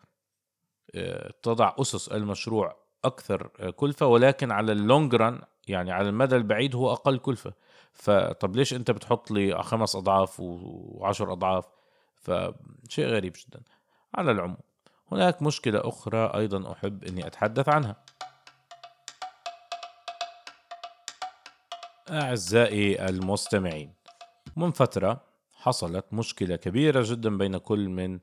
آه، 0.95 1.33
تضع 1.43 1.73
أسس 1.79 2.07
المشروع 2.07 2.77
أكثر 3.05 3.49
آه، 3.59 3.69
كلفة 3.69 4.05
ولكن 4.05 4.51
على 4.51 4.71
ال 4.71 4.80
long 4.80 5.15
run 5.15 5.41
يعني 5.67 5.91
على 5.91 6.09
المدى 6.09 6.35
البعيد 6.35 6.75
هو 6.75 6.91
أقل 6.93 7.17
كلفة. 7.17 7.53
فطب 7.95 8.55
ليش 8.55 8.73
أنت 8.73 8.91
بتحط 8.91 9.31
لي 9.31 9.63
خمس 9.63 9.95
أضعاف 9.95 10.39
وعشر 10.39 11.31
أضعاف؟ 11.31 11.65
فشيء 12.15 13.05
غريب 13.05 13.33
جدا. 13.47 13.61
على 14.15 14.31
العموم 14.31 14.57
هناك 15.11 15.41
مشكلة 15.41 15.81
أخرى 15.83 16.31
أيضا 16.35 16.71
أحب 16.71 17.03
إني 17.03 17.27
أتحدث 17.27 17.69
عنها. 17.69 17.95
أعزائي 22.09 23.09
المستمعين 23.09 23.93
من 24.55 24.71
فترة 24.71 25.21
حصلت 25.53 26.05
مشكلة 26.11 26.55
كبيرة 26.55 27.03
جدا 27.05 27.37
بين 27.37 27.57
كل 27.57 27.89
من 27.89 28.19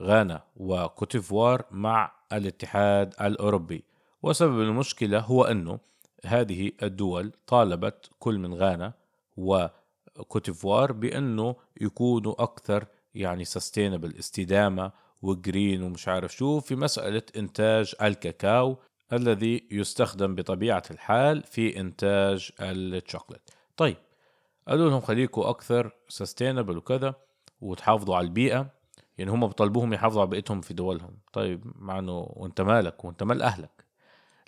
غانا 0.00 0.42
وكوتيفوار 0.56 1.64
مع 1.70 2.12
الاتحاد 2.32 3.14
الأوروبي. 3.20 3.84
وسبب 4.22 4.60
المشكلة 4.60 5.20
هو 5.20 5.44
أنه 5.44 5.78
هذه 6.26 6.72
الدول 6.82 7.32
طالبت 7.46 8.10
كل 8.18 8.38
من 8.38 8.54
غانا 8.54 8.92
وكوتيفوار 9.36 10.92
بأنه 10.92 11.56
يكونوا 11.80 12.42
أكثر 12.42 12.86
يعني 13.14 13.44
sustainable 13.44 14.14
استدامة 14.18 14.92
و 15.22 15.32
green 15.32 15.82
ومش 15.82 16.08
عارف 16.08 16.36
شو 16.36 16.60
في 16.60 16.76
مسألة 16.76 17.22
إنتاج 17.36 17.94
الكاكاو 18.02 18.76
الذي 19.12 19.68
يستخدم 19.70 20.34
بطبيعة 20.34 20.82
الحال 20.90 21.42
في 21.42 21.80
إنتاج 21.80 22.50
الشوكولات 22.60 23.50
طيب 23.76 23.96
قالوا 24.68 24.90
لهم 24.90 25.00
خليكوا 25.00 25.50
أكثر 25.50 25.92
sustainable 26.08 26.76
وكذا 26.76 27.14
وتحافظوا 27.60 28.16
على 28.16 28.26
البيئة 28.26 28.76
يعني 29.18 29.30
هم 29.30 29.46
بطلبوهم 29.46 29.92
يحافظوا 29.92 30.20
على 30.20 30.30
بيئتهم 30.30 30.60
في 30.60 30.74
دولهم. 30.74 31.16
طيب 31.32 31.72
مع 31.76 31.98
إنه 31.98 32.26
وانت 32.30 32.60
مالك 32.60 33.04
وأنت 33.04 33.22
مال 33.22 33.42
أهلك. 33.42 33.84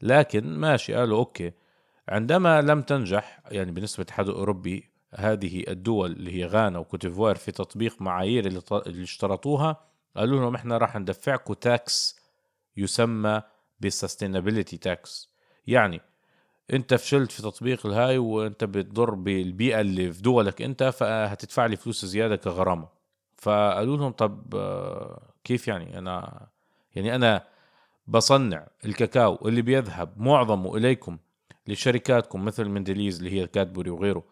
لكن 0.02 0.58
ماشي 0.58 0.94
قالوا 0.94 1.18
okay 1.18 1.52
عندما 2.08 2.62
لم 2.62 2.82
تنجح 2.82 3.40
يعني 3.50 3.72
بالنسبة 3.72 4.02
للاتحاد 4.02 4.28
الاوروبي 4.28 4.90
هذه 5.14 5.64
الدول 5.68 6.12
اللي 6.12 6.34
هي 6.36 6.44
غانا 6.46 6.78
وكوتيفوار 6.78 7.36
في 7.36 7.52
تطبيق 7.52 8.02
معايير 8.02 8.46
اللي, 8.46 8.62
اللي 8.72 9.02
اشترطوها 9.02 9.76
قالوا 10.16 10.40
لهم 10.40 10.54
إحنا 10.54 10.78
راح 10.78 10.96
ندفعكم 10.96 11.54
tax 11.54 12.16
يسمى 12.76 13.42
بال 13.80 13.92
sustainability 13.92 14.76
tax. 14.76 15.32
يعني 15.66 16.00
أنت 16.72 16.94
فشلت 16.94 17.32
في 17.32 17.42
تطبيق 17.42 17.86
الهاي 17.86 18.18
وأنت 18.18 18.64
بتضر 18.64 19.14
بالبيئة 19.14 19.80
اللي 19.80 20.12
في 20.12 20.22
دولك 20.22 20.62
أنت 20.62 20.82
فهتدفع 20.82 21.66
لي 21.66 21.76
فلوس 21.76 22.04
زيادة 22.04 22.36
كغرامة. 22.36 22.88
فقالوا 23.36 23.96
لهم 23.96 24.12
طب 24.12 24.54
كيف 25.44 25.68
يعني؟ 25.68 25.98
أنا 25.98 26.46
يعني 26.94 27.14
أنا 27.14 27.44
بصنع 28.06 28.66
الكاكاو 28.84 29.48
اللي 29.48 29.62
بيذهب 29.62 30.20
معظمه 30.20 30.76
إليكم 30.76 31.18
لشركاتكم 31.68 32.44
مثل 32.44 32.64
مندليز 32.68 33.18
اللي 33.18 33.32
هي 33.40 33.46
كادبوري 33.46 33.90
وغيره 33.90 34.24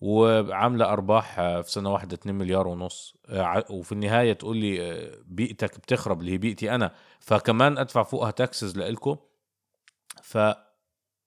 وعاملة 0.00 0.84
أرباح 0.92 1.38
آه، 1.38 1.60
في 1.60 1.72
سنة 1.72 1.92
واحدة 1.92 2.14
2 2.14 2.34
مليار 2.34 2.68
ونص. 2.68 3.16
آه، 3.28 3.64
وفي 3.70 3.92
النهاية 3.92 4.32
تقول 4.32 4.56
لي 4.56 5.10
بيئتك 5.26 5.78
بتخرب 5.78 6.20
اللي 6.20 6.32
هي 6.32 6.38
بيئتي 6.38 6.74
أنا. 6.74 6.94
فكمان 7.20 7.78
أدفع 7.78 8.02
فوقها 8.02 8.30
taxes 8.30 8.78
لإلكم 8.78 9.16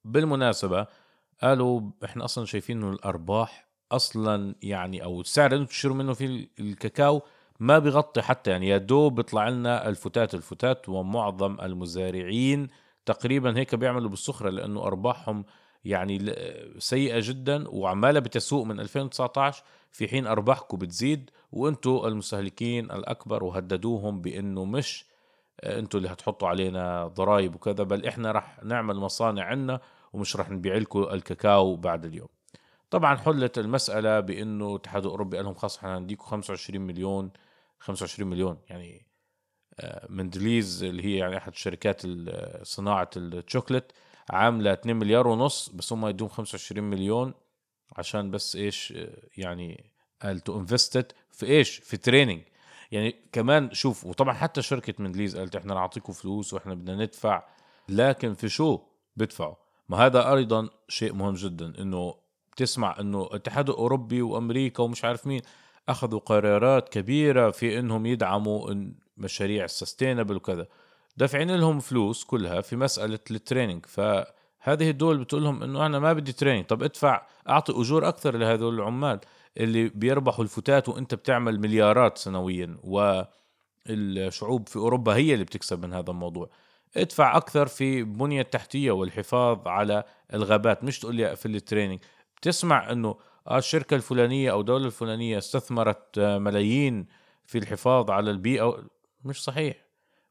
فبالمناسبه 0.04 0.86
قالوا 1.42 1.80
إحنا 2.04 2.24
أصلا 2.24 2.44
شايفين 2.44 2.76
إنه 2.82 2.92
الأرباح 2.92 3.68
أصلا 3.92 4.54
يعني 4.62 5.04
أو 5.04 5.20
السعر 5.20 5.52
اللي 5.52 5.66
تشتروا 5.66 5.96
منه 5.96 6.12
في 6.12 6.48
الكاكاو 6.60 7.22
ما 7.60 7.78
بيغطي 7.78 8.22
حتى 8.22 8.50
يعني 8.50 8.68
يا 8.68 8.78
دوب 8.78 9.14
بيطلع 9.14 9.48
لنا 9.48 9.88
الفتات 9.88 10.34
الفتات 10.34 10.88
ومعظم 10.88 11.60
المزارعين 11.60 12.68
تقريبا 13.06 13.56
هيك 13.58 13.74
بيعملوا 13.74 14.10
بالسخرة 14.10 14.50
لأنه 14.50 14.82
أرباحهم 14.82 15.44
يعني 15.84 16.34
سيئة 16.78 17.18
جدا 17.22 17.68
وعمالة 17.68 18.20
بتسوق 18.20 18.66
من 18.66 18.80
2019 18.80 19.62
في 19.90 20.08
حين 20.08 20.26
أرباحكم 20.26 20.78
بتزيد 20.78 21.30
وأنتم 21.52 22.00
المستهلكين 22.04 22.84
الأكبر 22.84 23.44
وهددوهم 23.44 24.20
بأنه 24.20 24.64
مش 24.64 25.04
أنتم 25.64 25.98
اللي 25.98 26.08
هتحطوا 26.08 26.48
علينا 26.48 27.06
ضرائب 27.06 27.54
وكذا 27.54 27.84
بل 27.84 28.06
إحنا 28.06 28.32
رح 28.32 28.62
نعمل 28.64 28.96
مصانع 28.96 29.44
عنا 29.44 29.80
ومش 30.12 30.36
رح 30.36 30.50
نبيع 30.50 30.76
لكم 30.76 31.02
الكاكاو 31.02 31.76
بعد 31.76 32.04
اليوم. 32.04 32.28
طبعا 32.90 33.16
حلت 33.16 33.58
المسألة 33.58 34.20
بأنه 34.20 34.70
الاتحاد 34.70 35.04
الأوروبي 35.04 35.36
قال 35.36 35.46
لهم 35.46 35.54
خلص 35.54 35.76
إحنا 35.76 35.98
هنديكم 35.98 36.24
25 36.24 36.80
مليون 36.86 37.30
25 37.78 38.30
مليون 38.30 38.58
يعني 38.68 39.06
مندليز 40.08 40.84
اللي 40.84 41.04
هي 41.04 41.16
يعني 41.16 41.36
أحد 41.36 41.54
شركات 41.54 42.02
صناعة 42.62 43.10
الشوكليت 43.16 43.92
عاملة 44.30 44.72
2 44.72 44.96
مليار 44.96 45.28
ونص 45.28 45.68
بس 45.68 45.92
هم 45.92 46.06
يدوهم 46.06 46.28
25 46.28 46.90
مليون 46.90 47.34
عشان 47.96 48.30
بس 48.30 48.56
إيش 48.56 48.94
يعني 49.36 49.90
قال 50.22 50.40
to 50.40 50.60
invest 50.60 51.12
في 51.30 51.46
إيش؟ 51.46 51.78
في 51.78 51.96
training 51.96 52.42
يعني 52.92 53.14
كمان 53.32 53.72
شوف 53.72 54.04
وطبعا 54.04 54.34
حتى 54.34 54.62
شركة 54.62 54.94
مندليز 54.98 55.36
قالت 55.36 55.56
إحنا 55.56 55.74
نعطيكم 55.74 56.12
فلوس 56.12 56.54
وإحنا 56.54 56.74
بدنا 56.74 57.04
ندفع 57.04 57.42
لكن 57.88 58.34
في 58.34 58.48
شو؟ 58.48 58.80
بدفعوا 59.16 59.54
ما 59.88 59.96
هذا 59.96 60.34
أيضا 60.34 60.68
شيء 60.88 61.12
مهم 61.12 61.34
جدا 61.34 61.72
إنه 61.82 62.14
بتسمع 62.52 63.00
إنه 63.00 63.22
الاتحاد 63.22 63.70
الأوروبي 63.70 64.22
وأمريكا 64.22 64.82
ومش 64.82 65.04
عارف 65.04 65.26
مين 65.26 65.42
أخذوا 65.88 66.20
قرارات 66.20 66.88
كبيرة 66.88 67.50
في 67.50 67.78
إنهم 67.78 68.06
يدعموا 68.06 68.74
مشاريع 69.16 69.64
ال 69.64 69.70
sustainable 69.70 70.36
وكذا. 70.36 70.66
دافعين 71.16 71.50
لهم 71.50 71.80
فلوس 71.80 72.24
كلها 72.24 72.60
في 72.60 72.76
مسألة 72.76 73.18
ال 73.30 73.36
training 73.36 73.86
فهذه 73.86 74.90
الدول 74.90 75.18
بتقول 75.18 75.44
لهم 75.44 75.62
إنه 75.62 75.86
أنا 75.86 75.98
ما 75.98 76.12
بدي 76.12 76.32
training 76.32 76.64
طب 76.64 76.82
ادفع 76.82 77.26
أعطي 77.48 77.72
أجور 77.72 78.08
أكثر 78.08 78.36
لهذول 78.36 78.74
العمال 78.74 79.20
اللي 79.56 79.88
بيربحوا 79.88 80.44
الفتات 80.44 80.88
وأنت 80.88 81.14
بتعمل 81.14 81.60
مليارات 81.60 82.18
سنويا. 82.18 82.76
والشعوب 83.88 84.68
في 84.68 84.76
أوروبا 84.76 85.14
هي 85.16 85.32
اللي 85.34 85.44
بتكسب 85.44 85.84
من 85.84 85.92
هذا 85.92 86.10
الموضوع. 86.10 86.50
ادفع 86.96 87.36
أكثر 87.36 87.66
في 87.66 88.02
بنية 88.02 88.40
التحتيه 88.40 88.90
والحفاظ 88.90 89.68
على 89.68 90.04
الغابات. 90.34 90.84
مش 90.84 90.98
تقول 90.98 91.14
لي 91.14 91.36
في 91.36 91.46
التريننج 91.46 91.98
بتسمع 92.36 92.92
إنه 92.92 93.16
آه 93.48 93.58
الشركة 93.58 93.94
الفلانية 93.96 94.50
أو 94.50 94.60
الدولة 94.60 94.86
الفلانية 94.86 95.38
استثمرت 95.38 96.18
آه، 96.18 96.38
ملايين 96.38 97.06
في 97.46 97.58
الحفاظ 97.58 98.10
على 98.10 98.30
البيئة. 98.30 98.84
مش 99.26 99.44
صحيح. 99.44 99.76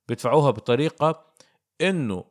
بيدفعوها 0.07 0.51
بطريقة 0.51 1.25
إنه 1.81 2.25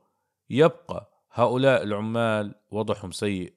يبقى 0.50 1.10
هؤلاء 1.32 1.82
العمال 1.82 2.54
وضعهم 2.70 3.10
سيء 3.10 3.52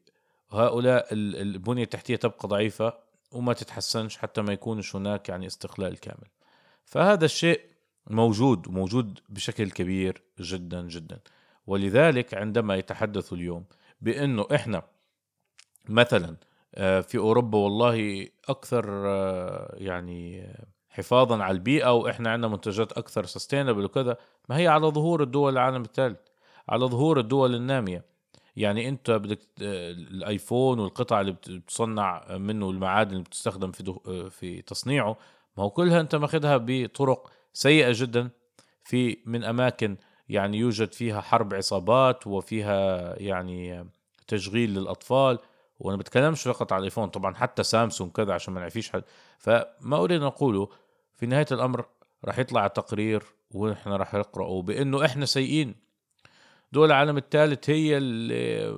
هؤلاء 0.52 1.08
البنية 1.12 1.84
التحتية 1.84 2.16
تبقى 2.16 2.48
ضعيفة 2.48 2.94
وما 3.32 3.54
تتحسنش 3.54 4.18
حتى 4.18 4.42
ما 4.42 4.54
يكونش 4.54 4.96
هناك 4.96 5.30
يعني 5.30 5.48
استقلال 5.48 6.00
كامل. 6.00 6.28
فهذا 6.86 7.26
الشيء 7.26 7.62
موجود 8.08 8.68
وموجود 8.68 9.20
بشكل 9.30 9.72
كبير 9.72 10.22
جدا 10.40 10.88
جدا. 10.88 11.20
ولذلك 11.68 12.34
عندما 12.34 12.76
يتحدثوا 12.76 13.38
اليوم 13.38 13.66
بأنه 14.02 14.48
إحنا 14.56 14.84
مثلا 15.90 16.38
آه، 16.76 17.02
في 17.02 17.18
أوروبا 17.18 17.58
والله 17.58 18.28
أكثر 18.50 19.08
آه، 19.08 19.76
يعني 19.78 20.48
حفاظا 20.98 21.44
على 21.44 21.56
البيئة 21.56 21.94
وإحنا 21.94 22.30
عندنا 22.30 22.48
منتجات 22.48 22.92
أكثر 22.92 23.26
سستينبل 23.26 23.86
وكذا. 23.86 24.18
ما 24.50 24.58
هي 24.58 24.68
على 24.68 24.88
ظهور 24.88 25.24
الدول 25.24 25.54
العالم 25.54 25.82
الثالث 25.82 26.20
على 26.70 26.86
ظهور 26.86 27.20
الدول 27.20 27.56
النامية. 27.56 28.06
يعني 28.56 28.90
أنت 28.90 29.12
بدك 29.12 29.40
الآيفون 29.62 30.80
والقطع 30.80 31.22
اللي 31.22 31.32
بتصنع 31.32 32.38
منه 32.38 32.70
المعادن 32.70 33.12
اللي 33.12 33.24
بتستخدم 33.24 33.72
في 33.72 34.30
في 34.30 34.62
تصنيعه 34.62 35.18
ما 35.58 35.64
هو 35.64 35.70
كلها 35.70 36.02
أنت 36.02 36.16
ماخذها 36.16 36.58
بطرق 36.62 37.32
سيئة 37.54 37.92
جدا. 37.94 38.30
في 38.84 39.18
من 39.26 39.44
أماكن 39.44 39.98
يعني 40.30 40.58
يوجد 40.58 40.94
فيها 40.94 41.22
حرب 41.22 41.54
عصابات 41.54 42.28
وفيها 42.28 43.14
يعني 43.20 43.90
تشغيل 44.28 44.74
للأطفال. 44.74 45.40
وأنا 45.80 45.98
بتكلمش 45.98 46.44
فقط 46.44 46.74
على 46.74 46.80
الآيفون 46.80 47.08
طبعا 47.08 47.36
حتى 47.36 47.64
سامسونج 47.64 48.12
كذا 48.12 48.34
عشان 48.34 48.54
ما 48.54 48.62
نعفيش 48.62 48.92
حد. 48.92 49.04
فما 49.38 49.98
أريد 49.98 50.22
أن 50.22 50.28
أقوله 50.28 50.70
في 51.18 51.26
نهاية 51.26 51.46
الأمر 51.52 51.86
راح 52.26 52.40
يطلع 52.40 52.68
تقرير 52.68 53.24
وإحنا 53.52 53.98
راح 53.98 54.14
نقرأه 54.14 54.62
بأنه 54.62 55.06
إحنا 55.06 55.26
سيئين. 55.26 55.76
دول 56.72 56.88
العالم 56.88 57.18
الثالث 57.18 57.70
هي 57.70 57.98
اللي 57.98 58.76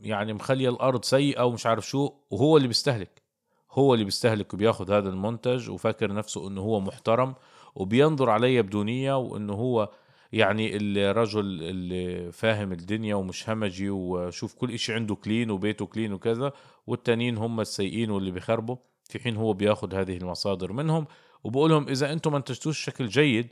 يعني 0.00 0.32
مخلية 0.32 0.68
الأرض 0.68 1.04
سيئة 1.04 1.42
ومش 1.42 1.66
عارف 1.66 1.88
شو 1.88 2.12
وهو 2.30 2.56
اللي 2.56 2.68
بيستهلك. 2.68 3.22
هو 3.70 3.94
اللي 3.94 4.04
بيستهلك 4.04 4.54
وبياخذ 4.54 4.92
هذا 4.92 5.08
المنتج 5.08 5.70
وفاكر 5.70 6.12
نفسه 6.12 6.48
إنه 6.48 6.60
هو 6.60 6.80
محترم 6.80 7.34
وبينظر 7.74 8.30
علي 8.30 8.62
بدونية 8.62 9.18
وإنه 9.18 9.52
هو 9.52 9.90
يعني 10.32 10.76
الرجل 10.76 11.40
اللي 11.40 12.32
فاهم 12.32 12.72
الدنيا 12.72 13.14
ومش 13.14 13.50
همجي 13.50 13.90
وشوف 13.90 14.54
كل 14.54 14.70
إشي 14.70 14.94
عنده 14.94 15.14
كلين 15.14 15.50
وبيته 15.50 15.86
كلين 15.86 16.12
وكذا 16.12 16.52
والتانيين 16.86 17.38
هم 17.38 17.60
السيئين 17.60 18.10
واللي 18.10 18.30
بيخربوا. 18.30 18.76
في 19.04 19.18
حين 19.18 19.36
هو 19.36 19.52
بياخذ 19.52 19.94
هذه 19.94 20.16
المصادر 20.16 20.72
منهم 20.72 21.06
وبقول 21.44 21.70
لهم 21.70 21.88
إذا 21.88 22.12
أنتم 22.12 22.32
ما 22.32 22.38
أنتجتوش 22.38 22.82
بشكل 22.82 23.08
جيد 23.08 23.48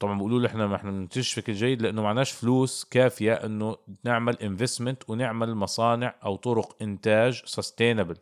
طبعا 0.00 0.14
بيقولوا 0.14 0.40
لي 0.40 0.46
إحنا 0.46 0.66
ما 0.66 0.76
إحنا 0.76 0.90
بننتجش 0.90 1.34
بشكل 1.34 1.52
جيد 1.52 1.82
لأنه 1.82 2.02
معناش 2.02 2.32
فلوس 2.32 2.84
كافية 2.84 3.32
إنه 3.32 3.76
نعمل 4.04 4.38
investment 4.38 5.10
ونعمل 5.10 5.54
مصانع 5.54 6.14
أو 6.24 6.36
طرق 6.36 6.82
إنتاج 6.82 7.42
sustainable 7.44 8.16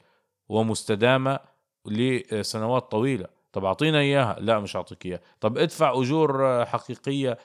ومستدامة 0.48 1.40
لسنوات 1.86 2.90
طويلة. 2.90 3.26
طب 3.52 3.64
أعطينا 3.64 3.98
إياها. 3.98 4.36
لا 4.40 4.58
مش 4.60 4.76
اعطيك 4.76 5.06
إياها. 5.06 5.20
طب 5.40 5.58
ادفع 5.58 5.92
أجور 6.00 6.64
حقيقية 6.66 7.38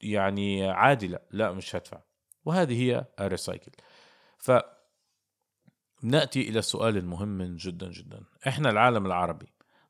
يعني 0.00 0.68
عادلة. 0.70 1.18
لا 1.30 1.52
مش 1.52 1.76
هدفع. 1.76 2.00
وهذه 2.44 2.82
هي 2.82 3.04
ال 3.20 3.26
recycle 3.26 3.72
ف 4.38 4.52
ناتي 6.02 6.48
إلى 6.48 6.58
السؤال 6.58 6.96
المهم 6.96 7.42
جدا 7.42 7.90
جدا. 7.90 8.20
إحنا 8.48 8.70
العالم 8.70 9.06
العربي 9.06 9.46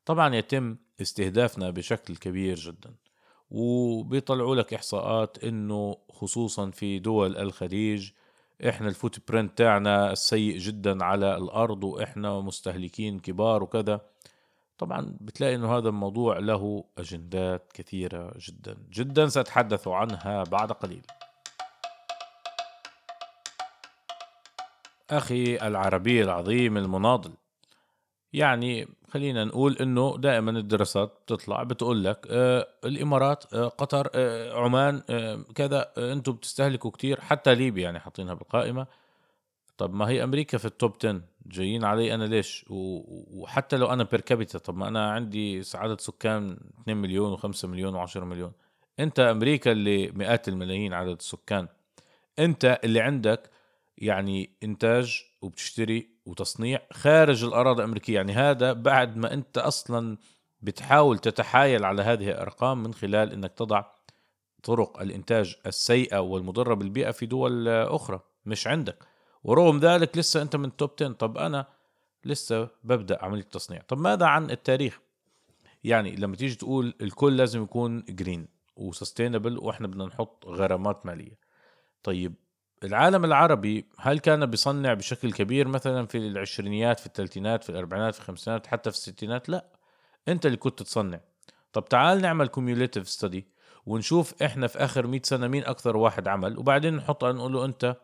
طبعا 0.09 0.35
يتم 0.35 0.77
استهدافنا 1.01 1.69
بشكل 1.69 2.15
كبير 2.15 2.55
جدا 2.55 2.95
وبيطلعوا 3.51 4.55
لك 4.55 4.73
إحصاءات 4.73 5.43
إنه 5.43 5.97
خصوصا 6.09 6.71
في 6.71 6.99
دول 6.99 7.37
الخليج 7.37 8.11
إحنا 8.69 8.87
الفوت 8.87 9.31
برنت 9.31 9.57
تاعنا 9.57 10.11
السيء 10.11 10.57
جدا 10.57 11.03
على 11.03 11.37
الأرض 11.37 11.83
وإحنا 11.83 12.39
مستهلكين 12.39 13.19
كبار 13.19 13.63
وكذا. 13.63 14.01
طبعا 14.77 15.17
بتلاقي 15.21 15.55
إنه 15.55 15.77
هذا 15.77 15.89
الموضوع 15.89 16.39
له 16.39 16.83
أجندات 16.97 17.71
كثيرة 17.73 18.33
جدا 18.37 18.77
جدا 18.89 19.27
سأتحدث 19.27 19.87
عنها 19.87 20.43
بعد 20.43 20.71
قليل. 20.71 21.05
أخي 25.09 25.55
العربي 25.55 26.23
العظيم 26.23 26.77
المناضل. 26.77 27.33
يعني 28.33 28.87
خلينا 29.07 29.43
نقول 29.45 29.77
إنه 29.77 30.17
دائما 30.17 30.51
الدراسات 30.51 31.13
بتطلع 31.25 31.63
بتقول 31.63 32.03
لك 32.03 32.27
آه 32.29 32.67
الإمارات 32.85 33.53
آه 33.53 33.67
قطر 33.67 34.09
آه 34.15 34.53
عمان 34.53 35.01
آه 35.09 35.43
كذا 35.55 35.91
آه 35.97 36.13
أنتم 36.13 36.31
بتستهلكوا 36.31 36.91
كتير 36.91 37.21
حتى 37.21 37.55
ليبيا 37.55 37.83
يعني 37.83 37.99
حاطينها 37.99 38.33
بالقائمة. 38.33 38.87
طب 39.77 39.93
ما 39.93 40.09
هي 40.09 40.23
أمريكا 40.23 40.57
في 40.57 40.65
ال 40.65 40.72
top 40.72 40.93
10 40.99 41.21
جايين 41.45 41.83
علي 41.83 42.13
أنا 42.15 42.23
ليش؟ 42.23 42.65
وحتى 42.69 43.77
لو 43.77 43.87
أنا 43.87 44.03
per 44.03 44.21
capita 44.21 44.57
طب 44.59 44.77
ما 44.77 44.87
أنا 44.87 45.11
عندي 45.11 45.61
عدد 45.75 46.01
سكان 46.01 46.57
2 46.81 46.97
مليون 46.97 47.37
و5 47.37 47.65
مليون 47.65 48.07
و10 48.07 48.17
مليون. 48.17 48.51
أنت 48.99 49.19
أمريكا 49.19 49.71
اللي 49.71 50.11
مئات 50.11 50.47
الملايين 50.47 50.93
عدد 50.93 51.17
السكان. 51.19 51.67
أنت 52.39 52.79
اللي 52.83 52.99
عندك 53.01 53.49
يعني 53.97 54.49
إنتاج 54.63 55.23
وبتشتري 55.41 56.09
وتصنيع 56.29 56.81
خارج 56.93 57.43
الأراضي 57.43 57.79
الأمريكية. 57.83 58.15
يعني 58.15 58.33
هذا 58.33 58.73
بعد 58.73 59.17
ما 59.17 59.33
أنت 59.33 59.57
أصلا 59.57 60.17
بتحاول 60.61 61.19
تتحايل 61.19 61.85
على 61.85 62.01
هذه 62.01 62.29
الأرقام 62.31 62.83
من 62.83 62.93
خلال 62.93 63.33
إنك 63.33 63.53
تضع 63.53 63.85
طرق 64.63 65.01
الإنتاج 65.01 65.55
السيئة 65.65 66.17
والمضرة 66.17 66.73
بالبيئة 66.73 67.11
في 67.11 67.25
دول 67.25 67.67
أخرى. 67.67 68.19
مش 68.45 68.67
عندك. 68.67 69.03
ورغم 69.43 69.79
ذلك 69.79 70.17
لسه 70.17 70.41
أنت 70.41 70.55
من 70.55 70.75
top 70.75 70.89
10 71.01 71.11
طب 71.11 71.37
أنا 71.37 71.65
لسه 72.25 72.69
ببدأ 72.83 73.23
عملية 73.25 73.41
التصنيع. 73.41 73.81
طب 73.87 73.97
ماذا 73.97 74.25
عن 74.25 74.51
التاريخ؟ 74.51 74.99
يعني 75.83 76.15
لما 76.15 76.35
تيجي 76.35 76.55
تقول 76.55 76.93
الكل 77.01 77.37
لازم 77.37 77.63
يكون 77.63 78.03
green 78.09 78.47
و 78.75 78.82
sustainable 78.82 79.57
وإحنا 79.57 79.87
بدنا 79.87 80.05
نحط 80.05 80.45
غرامات 80.45 81.05
مالية. 81.05 81.39
طيب 82.03 82.33
العالم 82.83 83.25
العربي 83.25 83.85
هل 83.99 84.19
كان 84.19 84.45
بيصنع 84.45 84.93
بشكل 84.93 85.31
كبير 85.31 85.67
مثلا 85.67 86.05
في 86.05 86.17
العشرينيات 86.17 86.99
في 86.99 87.05
الثلاثينات 87.05 87.63
في 87.63 87.69
الأربعينات 87.69 88.13
في 88.13 88.19
الخمسينات 88.19 88.67
حتى 88.67 88.91
في 88.91 88.97
الستينات؟ 88.97 89.49
لا 89.49 89.65
أنت 90.27 90.45
اللي 90.45 90.57
كنت 90.57 90.83
تصنع. 90.83 91.19
طب 91.73 91.85
تعال 91.85 92.21
نعمل 92.21 92.47
cumulative 92.47 93.09
study 93.09 93.47
ونشوف 93.85 94.43
إحنا 94.43 94.67
في 94.67 94.77
آخر 94.77 95.07
100 95.07 95.21
سنة 95.23 95.47
مين 95.47 95.65
أكثر 95.65 95.97
واحد 95.97 96.27
عمل 96.27 96.57
وبعدين 96.57 96.95
نحط 96.95 97.25
نقول 97.25 97.53
له 97.53 97.65
أنت 97.65 97.95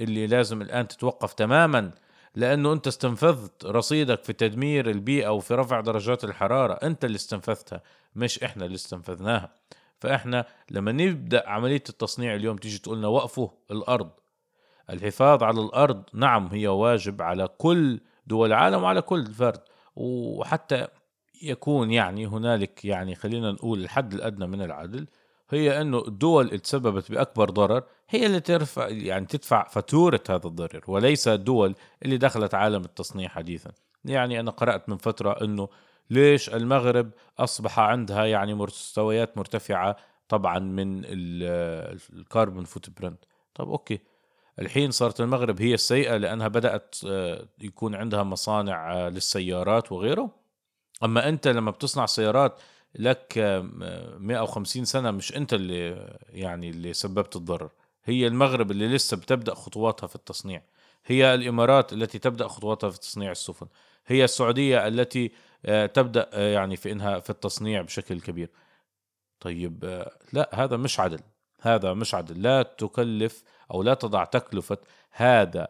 اللي 0.00 0.26
لازم 0.26 0.62
الآن 0.62 0.88
تتوقف 0.88 1.32
تماما 1.32 1.90
لأنه 2.34 2.72
أنت 2.72 2.86
استنفذت 2.86 3.64
رصيدك 3.64 4.24
في 4.24 4.32
تدمير 4.32 4.90
البيئة 4.90 5.28
وفي 5.28 5.54
رفع 5.54 5.80
درجات 5.80 6.24
الحرارة. 6.24 6.72
أنت 6.72 7.04
اللي 7.04 7.16
استنفذتها 7.16 7.82
مش 8.16 8.42
إحنا 8.42 8.64
اللي 8.64 8.74
استنفذناها. 8.74 9.54
فإحنا 10.00 10.46
لما 10.70 10.92
نبدأ 10.92 11.48
عملية 11.48 11.82
التصنيع 11.88 12.34
اليوم 12.34 12.56
تيجي 12.56 12.78
تقولنا 12.78 13.08
وقفوا 13.08 13.48
الأرض. 13.70 14.10
الحفاظ 14.90 15.42
على 15.42 15.60
الأرض 15.60 16.02
نعم 16.14 16.46
هي 16.46 16.68
واجب 16.68 17.22
على 17.22 17.48
كل 17.58 18.00
دول 18.26 18.48
العالم 18.48 18.82
وعلى 18.82 19.02
كل 19.02 19.26
فرد. 19.26 19.60
وحتى 19.96 20.86
يكون 21.42 21.90
يعني 21.90 22.26
هنالك 22.26 22.84
يعني 22.84 23.14
خلينا 23.14 23.52
نقول 23.52 23.80
الحد 23.80 24.14
الأدنى 24.14 24.46
من 24.46 24.62
العدل 24.62 25.06
هي 25.50 25.80
إنه 25.80 25.98
الدول 26.08 26.46
اللي 26.46 26.58
تسببت 26.58 27.12
بأكبر 27.12 27.50
ضرر 27.50 27.82
هي 28.08 28.26
اللي 28.26 28.40
ترفع 28.40 28.88
يعني 28.88 29.26
تدفع 29.26 29.68
فاتورة 29.68 30.20
هذا 30.28 30.46
الضرر 30.46 30.80
وليس 30.88 31.28
الدول 31.28 31.74
اللي 32.04 32.16
دخلت 32.16 32.54
عالم 32.54 32.84
التصنيع 32.84 33.28
حديثا. 33.28 33.70
يعني 34.04 34.40
أنا 34.40 34.50
قرأت 34.50 34.88
من 34.88 34.96
فترة 34.96 35.44
إنه 35.44 35.68
ليش 36.10 36.48
المغرب 36.48 37.10
أصبح 37.38 37.78
عندها 37.78 38.24
يعني 38.24 38.54
مستويات 38.54 39.38
مرتفعة 39.38 39.96
طبعا 40.28 40.58
من 40.58 41.02
ال 41.04 42.64
carbon 42.64 42.90
footprint 42.90 43.24
طب 43.54 43.68
okay 43.68 44.00
الحين 44.58 44.90
صارت 44.90 45.20
المغرب 45.20 45.62
هي 45.62 45.74
السيئة 45.74 46.16
لأنها 46.16 46.48
بدأت 46.48 46.96
آه، 47.06 47.48
يكون 47.60 47.94
عندها 47.94 48.22
مصانع 48.22 48.92
آه، 48.92 49.08
للسيارات 49.08 49.92
وغيره. 49.92 50.30
أما 51.04 51.28
أنت 51.28 51.48
لما 51.48 51.70
بتصنع 51.70 52.06
سيارات 52.06 52.60
لك 52.94 53.38
150 54.18 54.84
سنة 54.84 55.10
مش 55.10 55.36
أنت 55.36 55.54
اللي 55.54 56.16
يعني 56.28 56.70
اللي 56.70 56.92
سببت 56.92 57.36
الضرر. 57.36 57.70
هي 58.04 58.26
المغرب 58.26 58.70
اللي 58.70 58.88
لسه 58.88 59.16
بتبدأ 59.16 59.54
خطواتها 59.54 60.06
في 60.06 60.14
التصنيع. 60.16 60.62
هي 61.06 61.34
الإمارات 61.34 61.92
التي 61.92 62.18
تبدأ 62.18 62.48
خطواتها 62.48 62.90
في 62.90 62.98
تصنيع 63.00 63.30
السفن. 63.30 63.66
هي 64.06 64.24
السعودية 64.24 64.86
التي 64.88 65.32
آه، 65.66 65.86
تبدأ 65.86 66.30
آه، 66.32 66.54
يعني 66.54 66.76
في 66.76 66.92
إنها 66.92 67.20
في 67.20 67.30
التصنيع 67.30 67.82
بشكل 67.82 68.20
كبير. 68.20 68.50
طيب 69.40 69.84
آه، 69.84 70.12
لا 70.32 70.50
هذا 70.52 70.76
مش 70.76 71.00
عدل. 71.00 71.20
هذا 71.60 71.94
مش 71.94 72.14
عدل. 72.14 72.42
لا 72.42 72.62
تكلف 72.62 73.42
أو 73.70 73.82
لا 73.82 73.94
تضع 73.94 74.24
تكلفة 74.24 74.78
هذا 75.10 75.68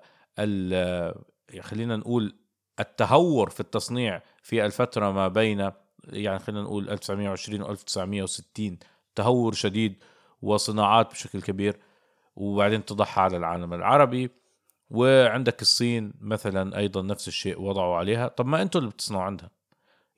خلينا 1.61 1.97
نقول 1.97 2.37
التهور 2.81 3.51
في 3.51 3.61
التصنيع 3.61 4.23
في 4.43 4.67
الفترة 4.67 5.11
ما 5.11 5.29
بين 5.29 5.71
يعني 6.05 6.39
خلينا 6.39 6.63
نقول 6.63 6.91
1920 6.91 7.63
و 7.63 7.71
1960 7.71 8.79
تهور 9.15 9.53
شديد 9.53 10.03
وصناعات 10.43 11.11
بشكل 11.11 11.43
كبير 11.43 11.77
وبعدين 12.37 12.85
تضحى 12.85 13.21
على 13.21 13.37
العالم 13.37 13.75
العربي. 13.75 14.31
وعندك 14.95 15.63
الصين 15.63 16.13
مثلا 16.21 16.79
أيضا 16.79 17.03
نفس 17.03 17.29
الشيء 17.29 17.61
وضعوا 17.61 17.97
عليها. 17.97 18.29
طب 18.29 18.47
ما 18.47 18.63
أنتم 18.63 18.79
اللي 18.79 18.91
بتصنعوا 18.91 19.23
عندها. 19.23 19.51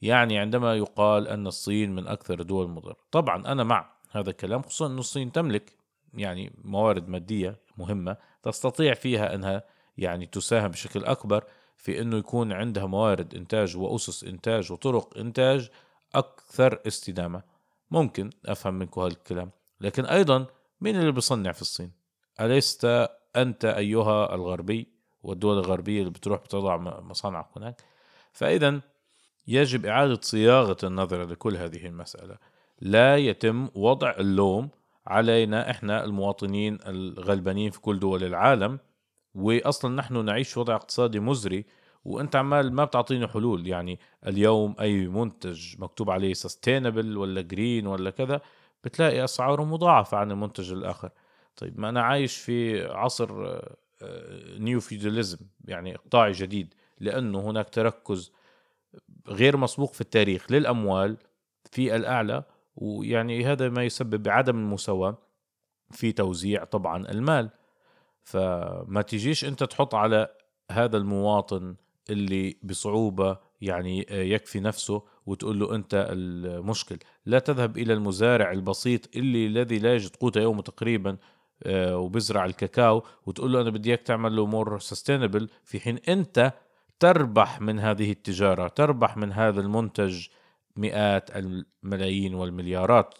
يعني 0.02 0.38
عندما 0.38 0.74
يقال 0.74 1.28
أن 1.28 1.46
الصين 1.46 1.94
من 1.94 2.06
أكثر 2.06 2.40
الدول 2.40 2.64
المضرة 2.66 2.96
طبعا 3.10 3.52
أنا 3.52 3.64
مع 3.64 3.96
هذا 4.10 4.30
الكلام 4.30 4.62
خصوصا 4.62 4.86
أن 4.86 4.98
الصين 4.98 5.32
تملك 5.32 5.72
يعني 6.14 6.52
موارد 6.64 7.08
مادية 7.08 7.60
مهمة 7.76 8.16
تستطيع 8.42 8.94
فيها 8.94 9.34
أنها 9.34 9.62
يعني 9.98 10.26
تساهم 10.26 10.68
بشكل 10.68 11.04
أكبر 11.04 11.44
في 11.76 12.00
أنه 12.00 12.16
يكون 12.16 12.52
عندها 12.52 12.86
موارد 12.86 13.34
إنتاج 13.34 13.76
وأسس 13.76 14.24
إنتاج 14.24 14.72
وطرق 14.72 15.18
إنتاج 15.18 15.70
أكثر 16.14 16.80
استدامة. 16.86 17.42
ممكن 17.90 18.30
أفهم 18.46 18.74
منكم 18.74 19.00
هالكلام 19.00 19.50
لكن 19.80 20.04
أيضا 20.04 20.46
مين 20.80 20.96
اللي 20.96 21.12
بيصنع 21.12 21.52
في 21.52 21.62
الصين؟ 21.62 21.92
أليست 22.40 23.08
أنت 23.36 23.64
أيها 23.64 24.34
الغربي 24.34 24.88
والدول 25.22 25.58
الغربية 25.58 26.00
اللي 26.00 26.10
بتروح 26.10 26.40
بتضع 26.40 26.76
مصانعك 27.00 27.46
هناك. 27.56 27.82
فاذا 28.32 28.80
يجب 29.46 29.86
إعادة 29.86 30.18
صياغة 30.22 30.76
النظرة 30.84 31.24
لكل 31.24 31.56
هذه 31.56 31.86
المسألة. 31.86 32.36
لا 32.80 33.16
يتم 33.16 33.68
وضع 33.74 34.14
اللوم 34.18 34.68
علينا 35.06 35.70
إحنا 35.70 36.04
المواطنين 36.04 36.78
الغلبانين 36.86 37.70
في 37.70 37.80
كل 37.80 37.98
دول 37.98 38.24
العالم 38.24 38.78
وأصلا 39.34 39.96
نحن 39.96 40.24
نعيش 40.24 40.56
وضع 40.56 40.74
اقتصادي 40.74 41.20
مزري 41.20 41.64
وأنت 42.04 42.36
عمال 42.36 42.72
ما 42.72 42.84
بتعطيني 42.84 43.28
حلول. 43.28 43.66
يعني 43.66 44.00
اليوم 44.26 44.76
أي 44.80 45.06
منتج 45.08 45.74
مكتوب 45.78 46.10
عليه 46.10 46.34
sustainable 46.34 47.16
ولا 47.16 47.40
green 47.40 47.86
ولا 47.86 48.10
كذا 48.10 48.40
بتلاقي 48.84 49.24
أسعاره 49.24 49.64
مضاعفة 49.64 50.16
عن 50.16 50.30
المنتج 50.30 50.72
الآخر. 50.72 51.10
طيب 51.56 51.80
ما 51.80 51.88
أنا 51.88 52.02
عايش 52.02 52.36
في 52.36 52.86
عصر 52.86 53.60
neo 54.58 54.80
feudalism 54.80 55.38
يعني 55.64 55.94
اقطاعي 55.94 56.32
جديد 56.32 56.74
لأنه 57.00 57.50
هناك 57.50 57.70
تركز 57.70 58.32
غير 59.28 59.56
مسبوق 59.56 59.92
في 59.92 60.00
التاريخ 60.00 60.52
للأموال 60.52 61.16
في 61.72 61.96
الأعلى 61.96 62.44
ويعني 62.76 63.44
هذا 63.44 63.68
ما 63.68 63.84
يسبب 63.84 64.28
عدم 64.28 64.56
المساواة 64.56 65.18
في 65.90 66.12
توزيع 66.12 66.64
طبعا 66.64 67.10
المال. 67.10 67.50
فما 68.22 69.02
تجيش 69.02 69.44
أنت 69.44 69.64
تحط 69.64 69.94
على 69.94 70.28
هذا 70.70 70.96
المواطن 70.96 71.76
اللي 72.10 72.56
بصعوبة 72.62 73.38
يعني 73.60 74.06
يكفي 74.10 74.60
نفسه 74.60 75.02
وتقول 75.26 75.58
له 75.60 75.74
أنت 75.74 76.08
المشكل. 76.12 76.98
لا 77.26 77.38
تذهب 77.38 77.78
إلى 77.78 77.92
المزارع 77.92 78.52
البسيط 78.52 79.16
اللي 79.16 79.46
الذي 79.46 79.78
لا 79.78 79.94
يجد 79.94 80.16
قوت 80.16 80.36
يومه 80.36 80.62
تقريبا 80.62 81.10
آه، 81.10 81.18
وبزرع 81.66 82.44
الكاكاو 82.44 83.02
وتقول 83.26 83.52
له 83.52 83.60
أنا 83.60 83.70
بدي 83.70 83.88
إياك 83.88 84.02
تعمل 84.02 84.36
له 84.36 84.46
more 84.46 84.78
sustainable 84.78 85.48
في 85.64 85.80
حين 85.80 85.98
أنت 86.08 86.52
تربح 87.00 87.60
من 87.60 87.78
هذه 87.78 88.10
التجارة 88.10 88.68
تربح 88.68 89.16
من 89.16 89.32
هذا 89.32 89.60
المنتج 89.60 90.26
مئات 90.76 91.30
الملايين 91.36 92.34
والمليارات 92.34 93.14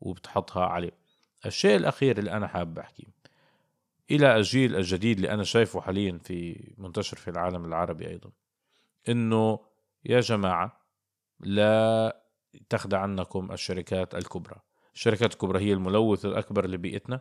وبتحطها 0.00 0.66
عليه. 0.66 0.92
الشيء 1.46 1.76
الأخير 1.76 2.18
اللي 2.18 2.32
أنا 2.32 2.46
حابب 2.46 2.78
أحكيه 2.78 3.14
إلى 4.10 4.36
الجيل 4.36 4.76
الجديد 4.76 5.16
اللي 5.16 5.30
أنا 5.30 5.44
شايفه 5.44 5.80
حاليا 5.80 6.18
في 6.24 6.72
منتشر 6.78 7.16
في 7.16 7.30
العالم 7.30 7.64
العربي 7.64 8.08
أيضا 8.08 8.30
إنه 9.08 9.60
يا 10.04 10.20
جماعة 10.20 10.80
لا 11.40 12.16
تخدع 12.68 12.98
عنكم 12.98 13.52
الشركات 13.52 14.14
الكبرى. 14.14 14.56
الشركات 14.94 15.32
الكبرى 15.32 15.60
هي 15.64 15.72
الملوث 15.72 16.24
الأكبر 16.24 16.66
لبيئتنا. 16.66 17.20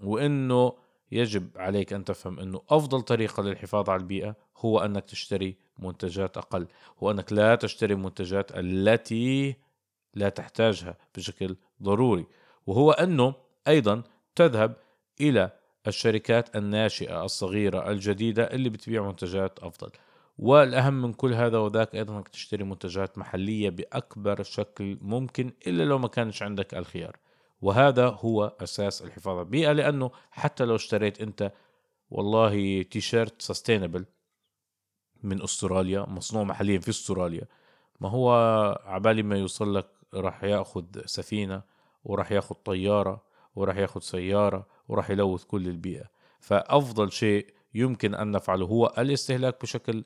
وإنه 0.00 0.72
يجب 1.12 1.48
عليك 1.56 1.92
أن 1.92 2.04
تفهم 2.04 2.40
إنه 2.40 2.62
أفضل 2.70 3.02
طريقة 3.02 3.42
للحفاظ 3.42 3.90
على 3.90 4.00
البيئة 4.00 4.36
هو 4.56 4.78
أنك 4.78 5.04
تشتري 5.04 5.56
منتجات 5.78 6.36
أقل 6.36 6.66
هو 7.02 7.10
أنك 7.10 7.32
لا 7.32 7.54
تشتري 7.54 7.94
منتجات 7.94 8.50
التي 8.54 9.56
لا 10.14 10.28
تحتاجها 10.28 10.96
بشكل 11.16 11.56
ضروري 11.82 12.26
وهو 12.66 12.90
أنه 12.90 13.34
أيضا 13.68 14.02
تذهب 14.34 14.76
إلى 15.20 15.50
الشركات 15.86 16.56
الناشئة 16.56 17.24
الصغيرة 17.24 17.90
الجديدة 17.90 18.44
اللي 18.44 18.68
بتبيع 18.70 19.06
منتجات 19.06 19.58
أفضل. 19.58 19.90
والأهم 20.38 21.02
من 21.02 21.12
كل 21.12 21.34
هذا 21.34 21.58
وذاك 21.58 21.94
أيضا 21.94 22.16
أنك 22.16 22.28
تشتري 22.28 22.64
منتجات 22.64 23.18
محلية 23.18 23.70
بأكبر 23.70 24.42
شكل 24.42 24.98
ممكن 25.00 25.52
إلا 25.66 25.82
لو 25.82 25.98
ما 25.98 26.08
كانش 26.08 26.42
عندك 26.42 26.74
الخيار. 26.74 27.16
وهذا 27.60 28.08
هو 28.08 28.56
أساس 28.60 29.02
الحفاظ. 29.02 29.32
على 29.34 29.42
البيئة 29.42 29.72
لأنه 29.72 30.10
حتى 30.30 30.64
لو 30.64 30.74
اشتريت 30.74 31.20
أنت 31.20 31.52
والله 32.10 32.82
تيشيرت 32.82 33.42
سستينبل 33.42 34.06
من 35.22 35.42
أستراليا 35.42 36.06
مصنوع 36.08 36.44
محليا 36.44 36.78
في 36.78 36.88
أستراليا 36.90 37.44
ما 38.00 38.08
هو 38.08 38.30
عبالي 38.84 39.22
ما 39.22 39.36
يوصل 39.36 39.74
لك 39.74 39.86
راح 40.14 40.44
يأخذ 40.44 40.84
سفينة 41.04 41.62
وراح 42.04 42.32
يأخذ 42.32 42.54
طيارة 42.54 43.22
وراح 43.54 43.76
يأخذ 43.76 44.00
سيارة 44.00 44.66
وراح 44.88 45.10
يلوث 45.10 45.44
كل 45.44 45.68
البيئة. 45.68 46.04
فأفضل 46.40 47.12
شيء 47.12 47.54
يمكن 47.74 48.14
أن 48.14 48.30
نفعله 48.30 48.66
هو 48.66 48.94
الاستهلاك 48.98 49.62
بشكل 49.62 50.04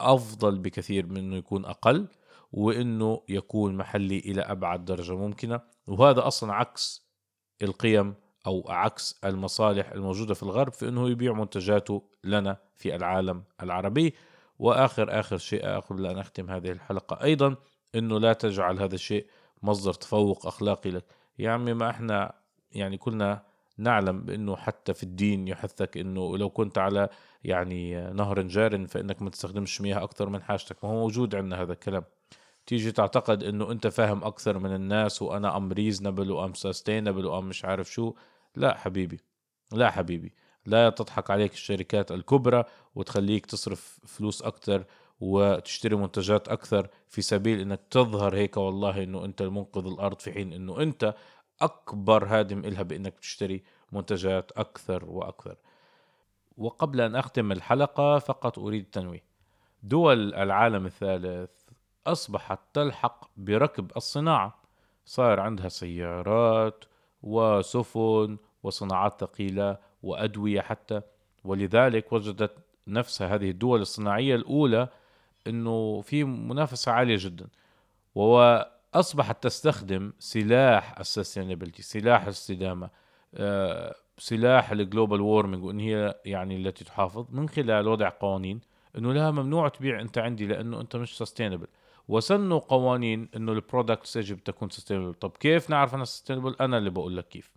أفضل 0.00 0.58
بكثير 0.58 1.06
من 1.06 1.16
أنه 1.16 1.36
يكون 1.36 1.64
أقل 1.64 2.08
وأنه 2.52 3.22
يكون 3.28 3.76
محلي 3.76 4.18
إلى 4.18 4.42
أبعد 4.42 4.84
درجة 4.84 5.16
ممكنة. 5.16 5.60
وهذا 5.86 6.26
أصلا 6.26 6.54
عكس 6.54 7.06
القيم 7.62 8.14
أو 8.46 8.64
عكس 8.68 9.20
المصالح 9.24 9.90
الموجودة 9.92 10.34
في 10.34 10.42
الغرب 10.42 10.72
في 10.72 10.88
أنه 10.88 11.10
يبيع 11.10 11.32
منتجاته 11.32 12.02
لنا 12.24 12.56
في 12.76 12.96
العالم 12.96 13.44
العربي. 13.62 14.14
وآخر 14.58 15.20
آخر 15.20 15.38
شيء 15.38 15.66
قبل 15.66 16.06
أن 16.06 16.18
أختم 16.18 16.50
هذه 16.50 16.70
الحلقة. 16.70 17.22
أيضا 17.24 17.56
أنه 17.94 18.20
لا 18.20 18.32
تجعل 18.32 18.78
هذا 18.78 18.94
الشيء 18.94 19.26
مصدر 19.62 19.92
تفوق 19.92 20.46
أخلاقي 20.46 20.90
لك. 20.90 21.04
يا 21.38 21.50
عمي 21.50 21.74
ما 21.74 21.90
إحنا 21.90 22.32
يعني 22.72 22.96
كلنا 22.98 23.42
نعلم 23.78 24.20
بإنه 24.24 24.56
حتى 24.56 24.94
في 24.94 25.02
الدين 25.02 25.48
يحثك 25.48 25.96
إنه 25.96 26.38
لو 26.38 26.50
كنت 26.50 26.78
على 26.78 27.08
يعني 27.44 28.10
نهر 28.12 28.42
جار 28.42 28.86
فإنك 28.86 29.22
ما 29.22 29.30
تستخدمش 29.30 29.80
مياه 29.80 30.04
أكثر 30.04 30.28
من 30.28 30.42
حاجتك. 30.42 30.84
ما 30.84 30.90
هو 30.90 30.94
موجود 30.94 31.34
عندنا 31.34 31.62
هذا 31.62 31.72
الكلام. 31.72 32.04
تيجي 32.66 32.92
تعتقد 32.92 33.42
إنه 33.42 33.72
أنت 33.72 33.86
فاهم 33.86 34.24
أكثر 34.24 34.58
من 34.58 34.74
الناس 34.74 35.22
وأنا 35.22 35.56
I'm 35.56 35.72
reasonable 35.72 36.30
و 36.30 36.36
I'm 36.36 36.54
sustainable 36.54 37.26
و 37.26 37.32
I'm 37.32 37.48
مش 37.48 37.64
عارف 37.64 37.92
شو. 37.92 38.14
لا 38.56 38.76
حبيبي 38.76 39.20
لا 39.72 39.90
حبيبي. 39.90 40.32
لا 40.66 40.90
تضحك 40.90 41.30
عليك 41.30 41.52
الشركات 41.52 42.12
الكبرى 42.12 42.64
وتخليك 42.94 43.46
تصرف 43.46 43.98
فلوس 44.06 44.42
أكثر 44.42 44.84
وتشتري 45.20 45.96
منتجات 45.96 46.48
أكثر 46.48 46.88
في 47.08 47.22
سبيل 47.22 47.60
إنك 47.60 47.80
تظهر 47.90 48.36
هيك 48.36 48.56
والله 48.56 49.02
إنه 49.02 49.24
أنت 49.24 49.42
المنقذ 49.42 49.86
الأرض 49.86 50.20
في 50.20 50.32
حين 50.32 50.52
إنه 50.52 50.82
أنت 50.82 51.14
أكبر 51.60 52.24
هادم 52.26 52.58
إلها 52.58 52.82
بأنك 52.82 53.18
تشتري 53.18 53.62
منتجات 53.92 54.52
أكثر 54.56 55.04
وأكثر. 55.04 55.56
وقبل 56.58 57.00
أن 57.00 57.16
أختم 57.16 57.52
الحلقة 57.52 58.18
فقط 58.18 58.58
أريد 58.58 58.82
التنويه 58.82 59.22
دول 59.82 60.34
العالم 60.34 60.86
الثالث 60.86 61.50
أصبحت 62.06 62.58
تلحق 62.72 63.30
بركب 63.36 63.90
الصناعة. 63.96 64.62
صار 65.04 65.40
عندها 65.40 65.68
سيارات 65.68 66.84
وسفن 67.22 68.38
وصناعات 68.62 69.20
ثقيلة 69.20 69.78
وأدوية 70.02 70.60
حتى. 70.60 71.00
ولذلك 71.44 72.12
وجدت 72.12 72.56
نفسها 72.86 73.34
هذه 73.34 73.50
الدول 73.50 73.80
الصناعية 73.80 74.34
الأولى 74.34 74.88
أنه 75.46 76.00
في 76.00 76.24
منافسة 76.24 76.92
عالية 76.92 77.16
جدا. 77.18 77.48
وهو 78.14 78.70
أصبحت 78.94 79.42
تستخدم 79.42 80.12
سلاح 80.18 80.98
ال 80.98 81.04
sustainability 81.04 81.82
سلاح 81.82 82.22
الاستدامة 82.22 82.90
آه، 83.34 83.94
سلاح 84.18 84.70
ال 84.70 84.77
global 84.77 85.20
warming 85.20 85.64
وإن 85.64 85.80
هي 85.80 86.20
يعني 86.24 86.56
التي 86.56 86.84
تحافظ 86.84 87.26
من 87.30 87.48
خلال 87.48 87.88
وضع 87.88 88.08
قوانين 88.08 88.60
إنه 88.98 89.12
لا 89.12 89.30
ممنوع 89.30 89.68
تبيع 89.68 90.00
أنت 90.00 90.18
عندي 90.18 90.46
لأنه 90.46 90.80
أنت 90.80 90.96
مش 90.96 91.18
sustainable 91.18 91.66
وسنوا 92.08 92.58
قوانين 92.58 93.28
إنه 93.36 93.52
ال 93.52 93.60
product 93.60 94.16
يجب 94.16 94.44
تكون 94.44 94.70
sustainable 94.70 95.14
طب 95.14 95.30
كيف 95.30 95.70
نعرف 95.70 95.94
إنها 95.94 96.04
sustainable 96.04 96.56
أنا 96.60 96.78
اللي 96.78 96.90
بقول 96.90 97.16
لك 97.16 97.28
كيف. 97.28 97.52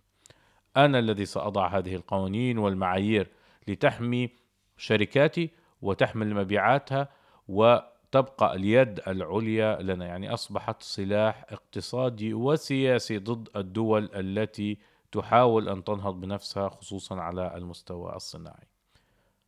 أنا 0.76 0.98
الذي 0.98 1.26
سأضع 1.26 1.66
هذه 1.78 1.94
القوانين 1.94 2.58
والمعايير 2.58 3.28
لتحمي 3.68 4.30
شركاتي 4.76 5.50
وتحمل 5.82 6.34
مبيعاتها 6.34 7.08
و 7.48 7.78
تبقى 8.12 8.54
اليد 8.56 9.00
العليا 9.08 9.82
لنا. 9.82 10.06
يعني 10.06 10.34
أصبحت 10.34 10.82
سلاح 10.82 11.46
اقتصادي 11.48 12.34
وسياسي 12.34 13.18
ضد 13.18 13.48
الدول 13.56 14.10
التي 14.14 14.78
تحاول 15.12 15.68
أن 15.68 15.84
تنهض 15.84 16.20
بنفسها 16.20 16.68
خصوصا 16.68 17.20
على 17.20 17.56
المستوى 17.56 18.16
الصناعي. 18.16 18.68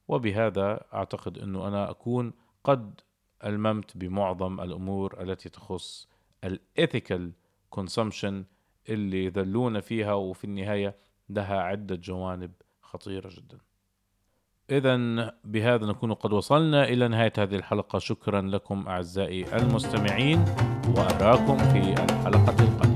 وبهذا 0.08 0.80
أعتقد 0.94 1.38
إنه 1.38 1.68
أنا 1.68 1.90
أكون 1.90 2.32
قد 2.64 3.00
الممت 3.44 3.96
بمعظم 3.96 4.60
الأمور 4.60 5.22
التي 5.22 5.48
تخص 5.48 6.08
ال 6.44 6.55
ethical 6.55 7.32
consumption 7.70 8.44
اللي 8.88 9.28
ذلونا 9.28 9.80
فيها 9.80 10.12
وفي 10.12 10.44
النهاية 10.44 10.96
لها 11.28 11.60
عدة 11.60 11.94
جوانب 11.94 12.50
خطيرة 12.82 13.28
جدا. 13.28 13.58
إذا 14.70 14.96
بهذا 15.44 15.86
نكون 15.86 16.14
قد 16.14 16.32
وصلنا 16.32 16.84
إلى 16.84 17.08
نهاية 17.08 17.32
هذه 17.38 17.56
الحلقة 17.56 17.98
شكرا 17.98 18.40
لكم 18.40 18.88
أعزائي 18.88 19.56
المستمعين 19.56 20.44
وأراكم 20.96 21.58
في 21.58 21.92
الحلقة 21.92 22.62
القادمة 22.64 22.91